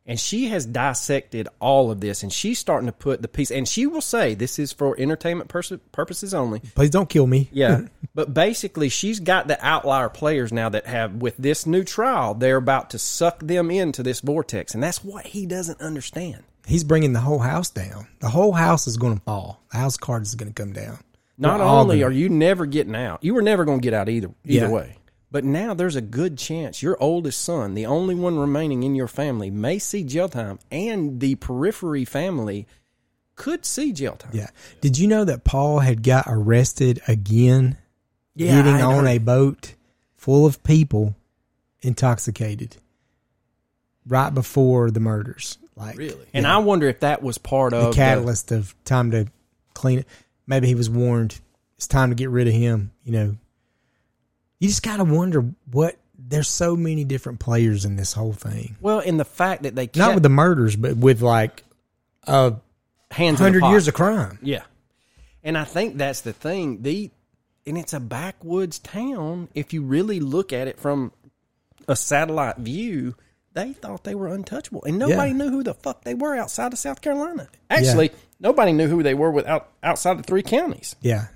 [0.06, 3.52] And she has dissected all of this, and she's starting to put the piece.
[3.52, 6.60] And she will say this is for entertainment pers- purposes only.
[6.74, 7.50] please don't kill me.
[7.52, 7.82] Yeah.
[8.16, 12.58] but basically, she's got the outlier players now that have, with this new trial, they're
[12.58, 14.74] about to suck them into this vortex.
[14.74, 16.44] And that's what he doesn't understand.
[16.66, 18.08] He's bringing the whole house down.
[18.20, 19.62] The whole house is going to fall.
[19.72, 20.98] The house cards is going to come down.
[21.38, 24.10] Not only gonna- are you never getting out, you were never going to get out
[24.10, 24.70] either, either Yeah.
[24.72, 24.96] way.
[25.32, 29.08] But now there's a good chance your oldest son, the only one remaining in your
[29.08, 32.68] family, may see jail time, and the periphery family
[33.36, 34.32] could see jail time.
[34.34, 34.50] Yeah.
[34.82, 37.78] Did you know that Paul had got arrested again
[38.36, 39.76] Yeah, getting I on heard- a boat
[40.16, 41.16] full of people
[41.82, 42.78] intoxicated
[44.06, 45.58] right before the murders?
[45.76, 46.26] Like Really?
[46.34, 49.28] And I wonder if that was part of the catalyst of time to
[49.74, 50.08] clean it.
[50.46, 51.40] Maybe he was warned
[51.78, 52.92] it's time to get rid of him.
[53.04, 53.36] You know,
[54.62, 55.98] you just got to wonder what.
[56.24, 58.78] There's so many different players in this whole thing.
[58.80, 61.66] well, in the fact that they kept Not with the murders, but with like
[62.26, 62.54] a
[63.10, 64.40] hands hundred years of crime.
[64.42, 64.64] Yeah.
[65.44, 66.84] And I think that's the thing.
[66.84, 67.12] The
[67.66, 71.12] and it's a backwoods town if you really look at it from
[71.88, 73.16] a satellite view.
[73.54, 75.38] They thought they were untouchable, and nobody Yeah.
[75.38, 77.50] knew who the fuck they were outside of South Carolina.
[77.70, 80.96] Actually, nobody knew who they were without outside of three counties.
[81.02, 81.28] Yeah,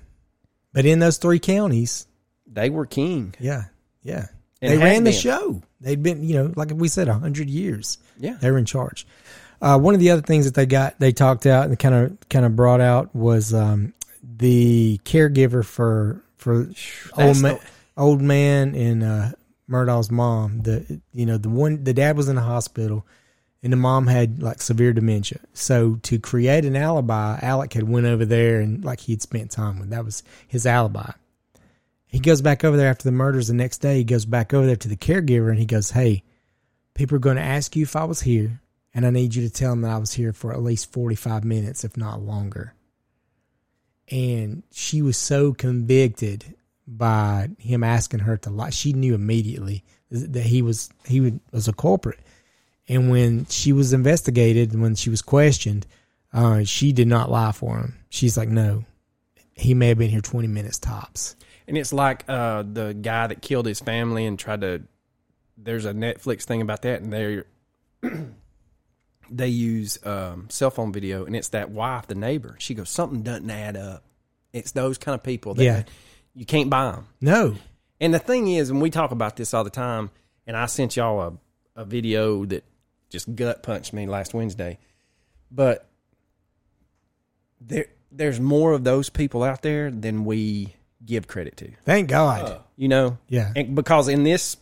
[0.72, 2.06] but in those three counties,
[2.46, 3.34] They were king.
[3.38, 3.64] Yeah,
[4.02, 4.26] yeah.
[4.62, 5.20] And they ran the been.
[5.20, 5.62] show.
[5.80, 7.98] They'd been, you know, like we said, a hundred years.
[8.18, 8.36] Yeah.
[8.40, 9.06] they were in charge.
[9.60, 12.28] Uh, one of the other things that they got, they talked out and kind of
[12.28, 13.92] kind of brought out was um,
[14.22, 16.74] the caregiver for for old
[17.16, 17.60] That's ma- the-
[17.96, 19.30] old man and uh,
[19.68, 20.62] Murdaugh's mom.
[20.62, 23.06] The you know the one the dad was in the hospital.
[23.62, 25.40] And the mom had like severe dementia.
[25.52, 29.80] So to create an alibi, Alec had went over there and like he'd spent time
[29.80, 29.90] with.
[29.90, 31.10] That was his alibi
[32.06, 33.96] he goes back over there after the murders the next day.
[33.96, 36.22] He goes back over there to the caregiver and he goes, Hey,
[36.94, 38.60] people are going to ask you if I was here
[38.94, 41.44] and I need you to tell them that I was here for at least 45
[41.44, 42.74] minutes, if not longer.
[44.10, 46.54] And she was so convicted
[46.86, 48.70] by him asking her to lie.
[48.70, 52.20] She knew immediately that he was he was a culprit.
[52.88, 55.86] And when she was investigated, when she was questioned,
[56.32, 57.98] uh, she did not lie for him.
[58.08, 58.84] She's like, no,
[59.54, 61.34] he may have been here 20 minutes tops.
[61.68, 64.82] And it's like uh, the guy that killed his family and tried to.
[65.58, 67.42] There's a Netflix thing about that, and they
[69.30, 72.56] they use um, cell phone video, and it's that wife, the neighbor.
[72.58, 74.04] She goes, something doesn't add up.
[74.52, 75.82] It's those kind of people that Yeah.
[76.34, 77.06] you can't buy them.
[77.20, 77.56] No,
[78.00, 80.10] And the thing is, and we talk about this all the time,
[80.46, 81.20] and I sent y'all
[81.76, 82.64] a, a video that
[83.10, 84.78] just gut punched me last Wednesday.
[85.50, 85.88] But
[87.60, 90.74] there there's more of those people out there than we
[91.06, 91.70] give credit to.
[91.84, 92.60] thank God.
[92.76, 93.18] You know?
[93.28, 93.52] Yeah.
[93.56, 94.56] And because in this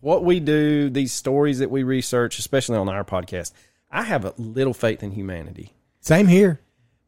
[0.00, 3.52] what we do, these stories that we research, especially on our podcast,
[3.90, 5.72] I have a little faith in humanity.
[6.00, 6.60] Same here.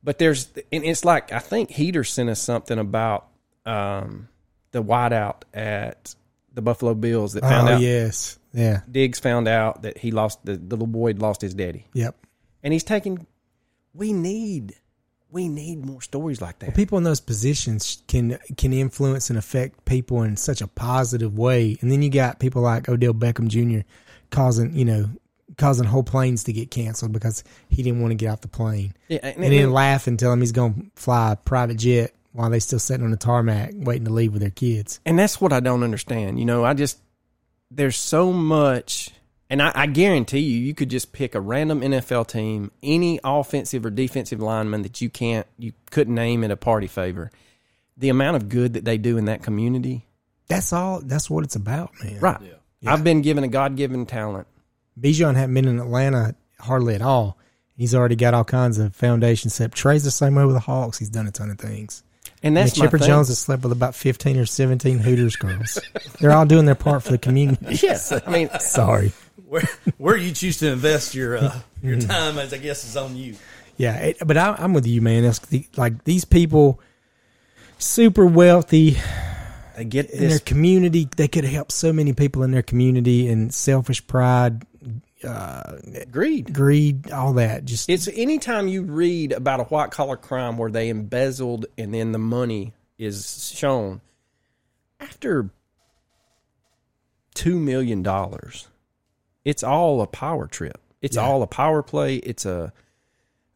[0.02, 3.28] But there's, and it's like I think Heater sent us something about
[3.66, 4.28] um,
[4.70, 6.14] the whiteout at
[6.52, 7.80] the Buffalo Bills that found oh, out.
[7.80, 8.38] yes.
[8.52, 8.80] Yeah.
[8.90, 12.16] Diggs found out that he lost the, the little boy had lost his daddy, Yep.
[12.62, 13.26] and he's taking.
[13.94, 14.74] We need,
[15.30, 16.74] we need more stories like that.
[16.74, 21.76] people in those positions can can influence and affect people in such a positive way.
[21.80, 23.86] And then you got people like Odell Beckham Jr.
[24.30, 25.08] causing you know
[25.56, 28.94] causing whole planes to get canceled because he didn't want to get off the plane,
[29.08, 32.14] Yeah, and, and then laugh and tell him he's going to fly a private jet
[32.32, 35.00] while they still sitting on the tarmac waiting to leave with their kids.
[35.06, 36.38] and that's what I don't understand.
[36.38, 36.98] You know, I just
[37.70, 39.10] there's so much,
[39.50, 43.84] and I, I guarantee you, you could just pick a random NFL team, any offensive
[43.86, 47.30] or defensive lineman that you can't, you couldn't name at a party favor.
[47.96, 50.06] The amount of good that they do in that community,
[50.48, 51.00] That's all.
[51.02, 52.20] That's what it's about, man.
[52.20, 52.40] right?
[52.86, 54.46] I've been given a God given talent.
[55.00, 57.38] Bijan hadn't been in Atlanta hardly at all.
[57.76, 59.72] He's already got all kinds of foundations set.
[59.72, 60.98] Trae's the same way with the Hawks.
[60.98, 62.02] He's done a ton of things.
[62.42, 63.08] And And that's my Chipper thing.
[63.08, 65.78] Jones has slept with about 15 or 17 Hooters girls.
[66.20, 67.64] They're all doing their part for the community.
[67.82, 69.12] Yes, I mean, Sorry.
[69.48, 69.62] Where
[69.96, 72.08] where you choose to invest your uh, your Mm-hmm.
[72.08, 73.34] time, as I guess, is on you.
[73.76, 75.24] Yeah, it, but I, I'm with you, man.
[75.24, 76.80] It's the, like these people,
[77.78, 78.98] super wealthy
[79.76, 81.08] they get in their community.
[81.16, 84.66] They could help so many people in their community, and selfish pride,
[86.10, 86.52] Greed.
[86.52, 87.64] greed, all that.
[87.64, 92.12] Just It's anytime you read about a white collar crime where they embezzled and then
[92.12, 94.00] the money is shown
[95.00, 95.50] after
[97.34, 98.66] two million dollars.
[99.48, 100.78] It's all a power trip.
[101.00, 102.16] It's all a power play.
[102.16, 102.70] It's a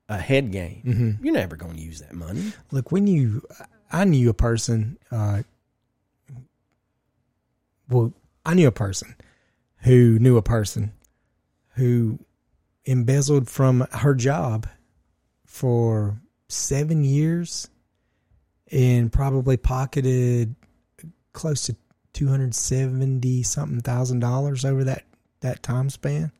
[0.09, 0.82] a head game.
[0.86, 1.24] Mm-hmm.
[1.24, 2.53] You're never going to use that money.
[2.70, 3.43] look when you
[3.90, 5.43] i knew a person uh
[7.90, 8.12] well
[8.47, 9.14] i knew a person
[9.82, 10.93] who knew a person
[11.74, 12.18] who
[12.86, 14.66] embezzled from her job
[15.45, 16.18] for
[16.49, 17.68] seven years
[18.70, 20.55] and probably pocketed
[21.34, 21.76] close to
[22.14, 25.05] 270 something thousand dollars over that
[25.43, 26.32] that time span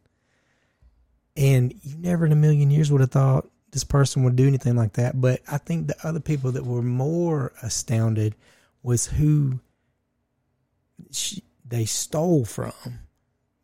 [1.37, 4.77] and you never in a million years would have thought this person would do anything
[4.77, 5.19] like that.
[5.21, 8.35] But I think the other people that were more astounded
[8.83, 9.61] was who
[11.11, 12.73] she, they stole from,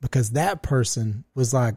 [0.00, 1.74] because that person was like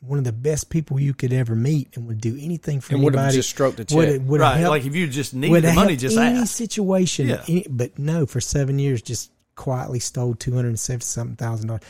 [0.00, 3.02] one of the best people you could ever meet and would do anything for And
[3.04, 3.36] would have anybody.
[3.38, 4.20] just stroked the Would- check.
[4.28, 6.38] would have Right, helped- like if you just needed would the money, helped just any
[6.40, 6.54] ask.
[6.56, 7.28] situation.
[7.28, 7.44] Yeah.
[7.48, 11.66] Any- but no, for seven years, just quietly stole two hundred and seventy something thousand
[11.68, 11.82] dollars.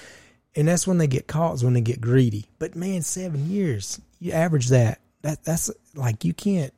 [0.59, 1.55] And that's when they get caught.
[1.55, 2.47] Is when they get greedy.
[2.59, 5.01] But man, seven years, you average that.
[5.23, 6.75] That that's like you can't.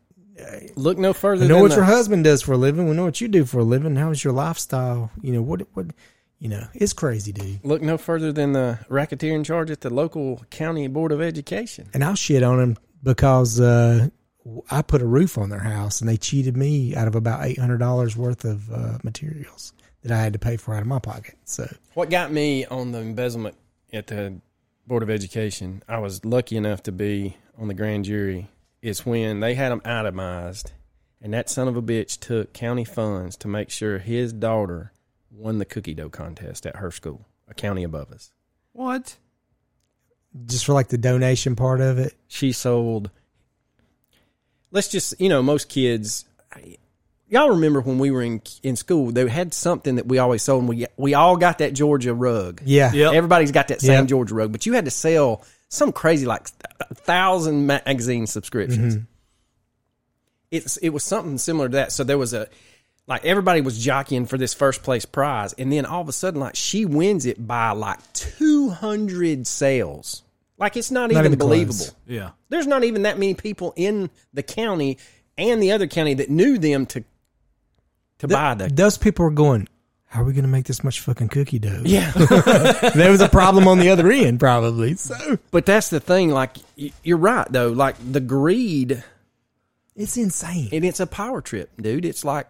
[0.76, 2.89] Look no further We know than what the, your husband does for a living.
[2.89, 3.97] We know what you do for a living.
[3.97, 5.11] How's your lifestyle?
[5.22, 5.62] You know what?
[5.74, 5.87] What?
[6.39, 7.62] You know, it's crazy, dude.
[7.62, 11.91] look no further than the racketeering charge at the local county board of education.
[11.93, 14.09] And I'll shit on him because uh,
[14.70, 17.59] I put a roof on their house and they cheated me out of about eight
[17.59, 20.99] hundred dollars worth of uh, materials that I had to pay for out of my
[20.99, 21.37] pocket.
[21.45, 23.55] So What got me on the embezzlement
[23.93, 24.41] at the
[24.86, 28.49] Board of Education, I was lucky enough to be on the grand jury,
[28.82, 30.72] is when they had them itemized,
[31.20, 34.93] and that son of a bitch took county funds to make sure his daughter
[35.30, 38.32] won the cookie dough contest at her school, a county above us.
[38.72, 39.16] What?
[40.47, 43.11] just for like the donation part of it, She sold,
[44.70, 46.24] let's just, you know, most kids.
[47.31, 49.12] Y'all remember when we were in in school?
[49.12, 52.61] They had something that we always sold, and we we all got that Georgia rug.
[52.64, 53.14] yeah, Yep.
[53.14, 54.07] Everybody's got that same Yep.
[54.09, 56.49] Georgia rug, but you had to sell some crazy like
[56.81, 58.97] a thousand magazine subscriptions.
[58.97, 59.05] Mm-hmm.
[60.51, 61.93] It's it was something similar to that.
[61.93, 62.49] So there was a
[63.07, 66.41] like everybody was jockeying for this first place prize, and then all of a sudden,
[66.41, 70.22] like she wins it by like two hundred sales.
[70.59, 71.49] Like it's not, Not even even close.
[71.49, 71.97] believable.
[72.07, 72.31] Yeah.
[72.51, 74.99] There's not even that many people in the county
[75.39, 77.03] and the other county that knew them to
[78.21, 78.68] to buy the.
[78.68, 79.68] Those people are going,
[80.07, 81.83] how are we going to make this much fucking cookie dough?
[81.85, 82.11] Yeah,
[82.95, 84.95] there was a problem on the other end, probably.
[84.95, 86.31] So but that's the thing.
[86.31, 86.57] Like
[87.03, 87.68] you're right though.
[87.68, 89.05] Like the greed,
[89.95, 90.68] it's insane.
[90.73, 92.05] and it's a power trip, dude.
[92.05, 92.49] It's like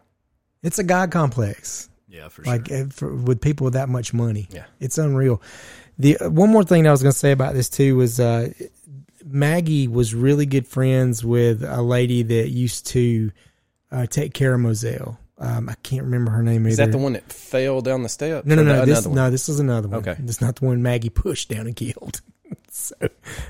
[0.63, 1.89] It's a God complex.
[2.09, 3.11] Yeah, for like sure.
[3.11, 4.49] Like with people with that much money.
[4.51, 4.65] Yeah.
[4.81, 5.41] it's unreal.
[5.99, 8.53] The uh, one more thing I was going to say about this too was uh,
[9.25, 13.31] Maggie was really good friends with a lady that used to
[13.93, 15.20] uh, take care of Moselle.
[15.41, 16.69] Um, I can't remember her name either.
[16.69, 16.93] is either.
[16.93, 18.47] that the one that fell down the steps?
[18.47, 18.85] No, no, no.
[18.85, 19.17] This, one?
[19.17, 20.01] no, this is another one.
[20.01, 20.17] Okay.
[20.21, 22.21] this is not the one Maggie pushed down and killed.
[22.71, 22.95] so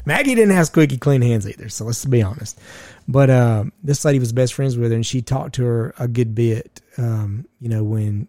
[0.04, 1.68] Maggie didn't have squeaky clean hands either.
[1.68, 2.60] So let's be honest.
[3.08, 6.06] But um, this lady was best friends with her, and she talked to her a
[6.06, 6.80] good bit.
[6.96, 8.28] Um, you know, when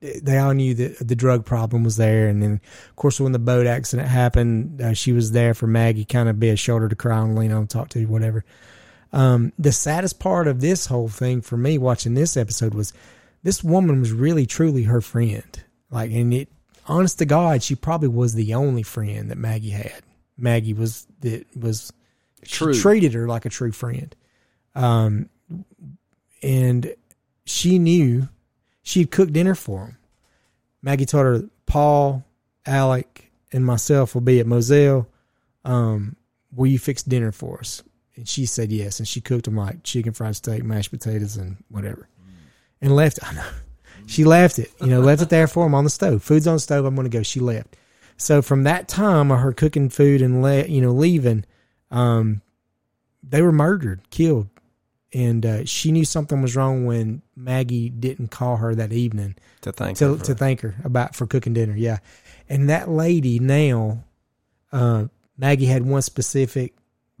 [0.00, 3.38] they all knew that the drug problem was there, and then of course when the
[3.38, 6.96] boat accident happened, uh, she was there for Maggie, kind of be a shoulder to
[6.96, 8.44] cry on, lean on, talk to, whatever.
[9.12, 12.92] Um, the saddest part of this whole thing for me watching this episode was
[13.42, 15.62] this woman was really truly her friend.
[15.90, 16.48] Like, and it,
[16.86, 20.02] honest to God, she probably was the only friend that Maggie had.
[20.38, 21.92] Maggie was that was
[22.44, 22.74] True.
[22.74, 24.14] Treated her like a true friend.
[24.74, 25.28] Um,
[26.42, 26.94] and
[27.44, 28.28] she knew
[28.82, 29.98] she'd cook dinner for him.
[30.82, 32.24] Maggie told her, Paul,
[32.66, 35.06] Alec, and myself will be at Moselle.
[35.64, 36.16] Um,
[36.52, 37.82] will you fix dinner for us?
[38.16, 38.98] And she said yes.
[38.98, 42.08] And she cooked them like chicken fried steak, mashed potatoes, and whatever.
[42.80, 43.18] And left.
[43.22, 43.48] I know.
[44.06, 44.70] She left it.
[44.80, 46.22] You know, left it there for him on the stove.
[46.22, 46.84] Food's on the stove.
[46.84, 47.22] I'm going to go.
[47.22, 47.76] She left.
[48.16, 51.44] So from that time of her cooking food and le- you know leaving,
[51.90, 52.42] um,
[53.22, 54.48] they were murdered, killed,
[55.14, 59.72] and uh, she knew something was wrong when Maggie didn't call her that evening to
[59.72, 61.74] thank to her for- to thank her about for cooking dinner.
[61.76, 61.98] Yeah,
[62.48, 64.04] and that lady now,
[64.72, 65.06] uh,
[65.38, 66.74] Maggie had one specific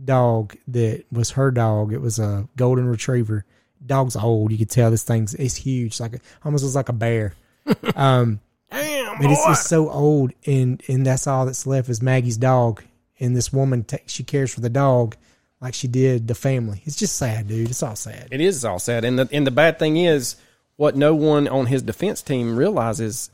[0.04, 1.92] dog that was her dog.
[1.92, 3.44] It was a golden retriever.
[3.84, 4.52] Dog's old.
[4.52, 7.34] You could tell this thing's it's huge, like a, almost looks like a bear.
[7.94, 8.40] Um,
[8.72, 12.82] Damn, but it's, it's so old, and and that's all that's left is Maggie's dog.
[13.20, 15.14] And this woman, ta she cares for the dog
[15.60, 16.82] like she did the family.
[16.84, 17.70] It's just sad, dude.
[17.70, 18.28] It's all sad.
[18.30, 20.36] It is all sad, and the and the bad thing is
[20.76, 23.30] what no one on his defense team realizes,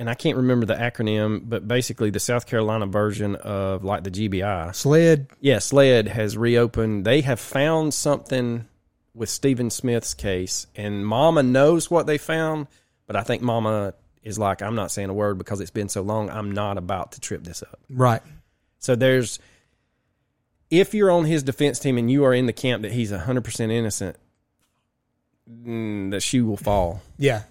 [0.00, 4.10] and I can't remember the acronym, but basically the South Carolina version of like the
[4.10, 4.74] GBI.
[4.74, 5.26] SLED.
[5.42, 7.04] Yeah, SLED has reopened.
[7.04, 8.66] They have found something
[9.12, 12.68] with Stephen Smith's case, and Mama knows what they found,
[13.06, 13.92] but I think Mama
[14.22, 16.30] is like, I'm not saying a word because it's been so long.
[16.30, 17.78] I'm not about to trip this up.
[17.90, 18.22] Right.
[18.78, 19.38] So there's,
[20.70, 23.70] if you're on his defense team and you are in the camp that he's 100%
[23.70, 24.16] innocent,
[25.46, 27.02] mm, the shoe will fall.
[27.18, 27.42] Yeah.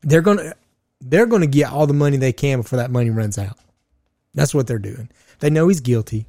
[0.00, 0.54] They're gonna
[1.00, 3.58] they're gonna get all the money they can before that money runs out.
[4.34, 5.10] That's what they're doing.
[5.40, 6.26] They know he's guilty.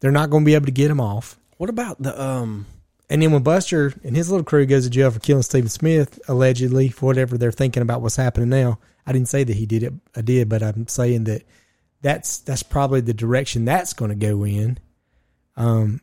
[0.00, 1.38] They're not gonna be able to get him off.
[1.56, 2.66] What about the um?
[3.10, 6.20] And then when Buster and his little crew goes to jail for killing Stephen Smith,
[6.28, 9.82] allegedly, for whatever they're thinking about what's happening now, I didn't say that he did
[9.82, 9.94] it.
[10.14, 11.44] I did, but I'm saying that
[12.02, 14.78] that's that's probably the direction that's going to go in.
[15.56, 16.00] Um,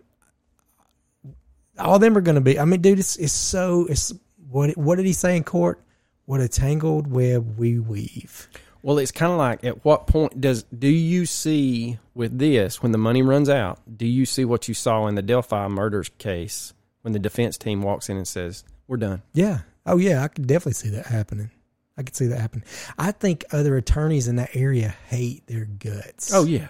[1.77, 2.59] all them are going to be.
[2.59, 4.11] I mean, dude, it's it's so it's
[4.49, 5.81] what what did he say in court?
[6.25, 8.49] What a tangled web we weave.
[8.81, 12.91] Well, it's kind of like at what point does do you see with this when
[12.91, 13.79] the money runs out?
[13.97, 17.81] Do you see what you saw in the Delphi murders case when the defense team
[17.81, 19.23] walks in and says, "We're done"?
[19.33, 19.61] Yeah.
[19.85, 21.49] Oh yeah, I could definitely see that happening.
[21.97, 22.63] I could see that happen.
[22.97, 26.33] I think other attorneys in that area hate their guts.
[26.33, 26.67] Oh yeah,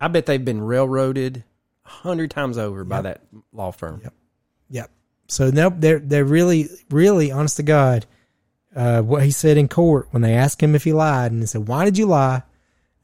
[0.00, 1.44] I bet they've been railroaded
[1.84, 3.22] a hundred times over by that
[3.52, 4.00] law firm.
[4.02, 4.14] Yep.
[4.70, 4.90] Yep.
[5.28, 8.06] So no, they're they're really really honest to God.
[8.74, 11.46] Uh, what he said in court when they asked him if he lied, and they
[11.46, 12.42] said, "Why did you lie?"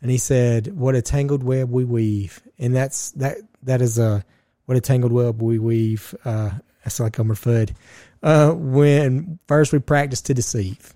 [0.01, 3.37] And he said, "What a tangled web we weave." And that's that.
[3.64, 4.25] That is a
[4.66, 6.14] what a tangled web we weave.
[6.25, 6.51] Uh,
[6.85, 7.75] that's like Elmer Fudd.
[8.23, 10.95] Uh, when first we practice to deceive,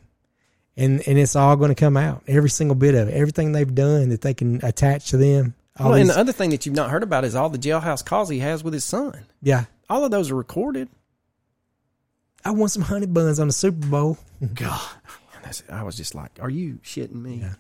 [0.77, 2.23] and and it's all going to come out.
[2.27, 5.55] Every single bit of it, everything they've done that they can attach to them.
[5.79, 8.05] All Well, and the other thing that you've not heard about is all the jailhouse
[8.05, 9.25] calls he has with his son.
[9.43, 10.89] yeah, All of those are recorded.
[12.45, 14.19] I want some honey buns on the Super Bowl.
[14.55, 14.81] God,
[15.71, 17.55] I was just like, "Are you shitting me?" Yeah.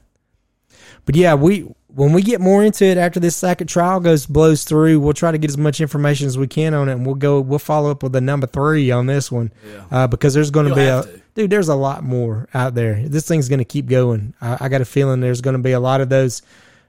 [1.05, 4.65] But yeah, we when we get more into it after this second trial goes blows
[4.65, 7.15] through, we'll try to get as much information as we can on it, and we'll
[7.15, 9.85] go we'll follow up with the number three on this one, Yeah.
[9.91, 11.23] uh, because there's going to be a to.
[11.35, 11.51] dude.
[11.51, 13.07] There's a lot more out there.
[13.07, 14.35] This thing's going to keep going.
[14.41, 16.43] I, I got a feeling there's going to be a lot of those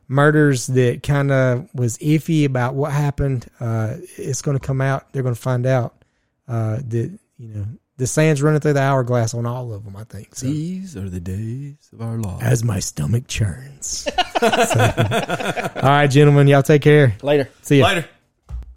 [0.07, 3.45] murders that kind of was iffy about what happened.
[3.59, 5.11] Uh, it's going to come out.
[5.11, 6.03] They're going to find out
[6.47, 7.65] uh, that you know
[7.97, 9.95] the sand's running through the hourglass on all of them.
[9.95, 10.35] I think.
[10.35, 10.47] So.
[10.47, 12.43] These are the days of our lives.
[12.43, 14.07] As my stomach churns.
[14.43, 17.15] So- all right, gentlemen, y'all take care.
[17.21, 17.49] Later.
[17.61, 17.85] See ya.
[17.87, 18.05] Later.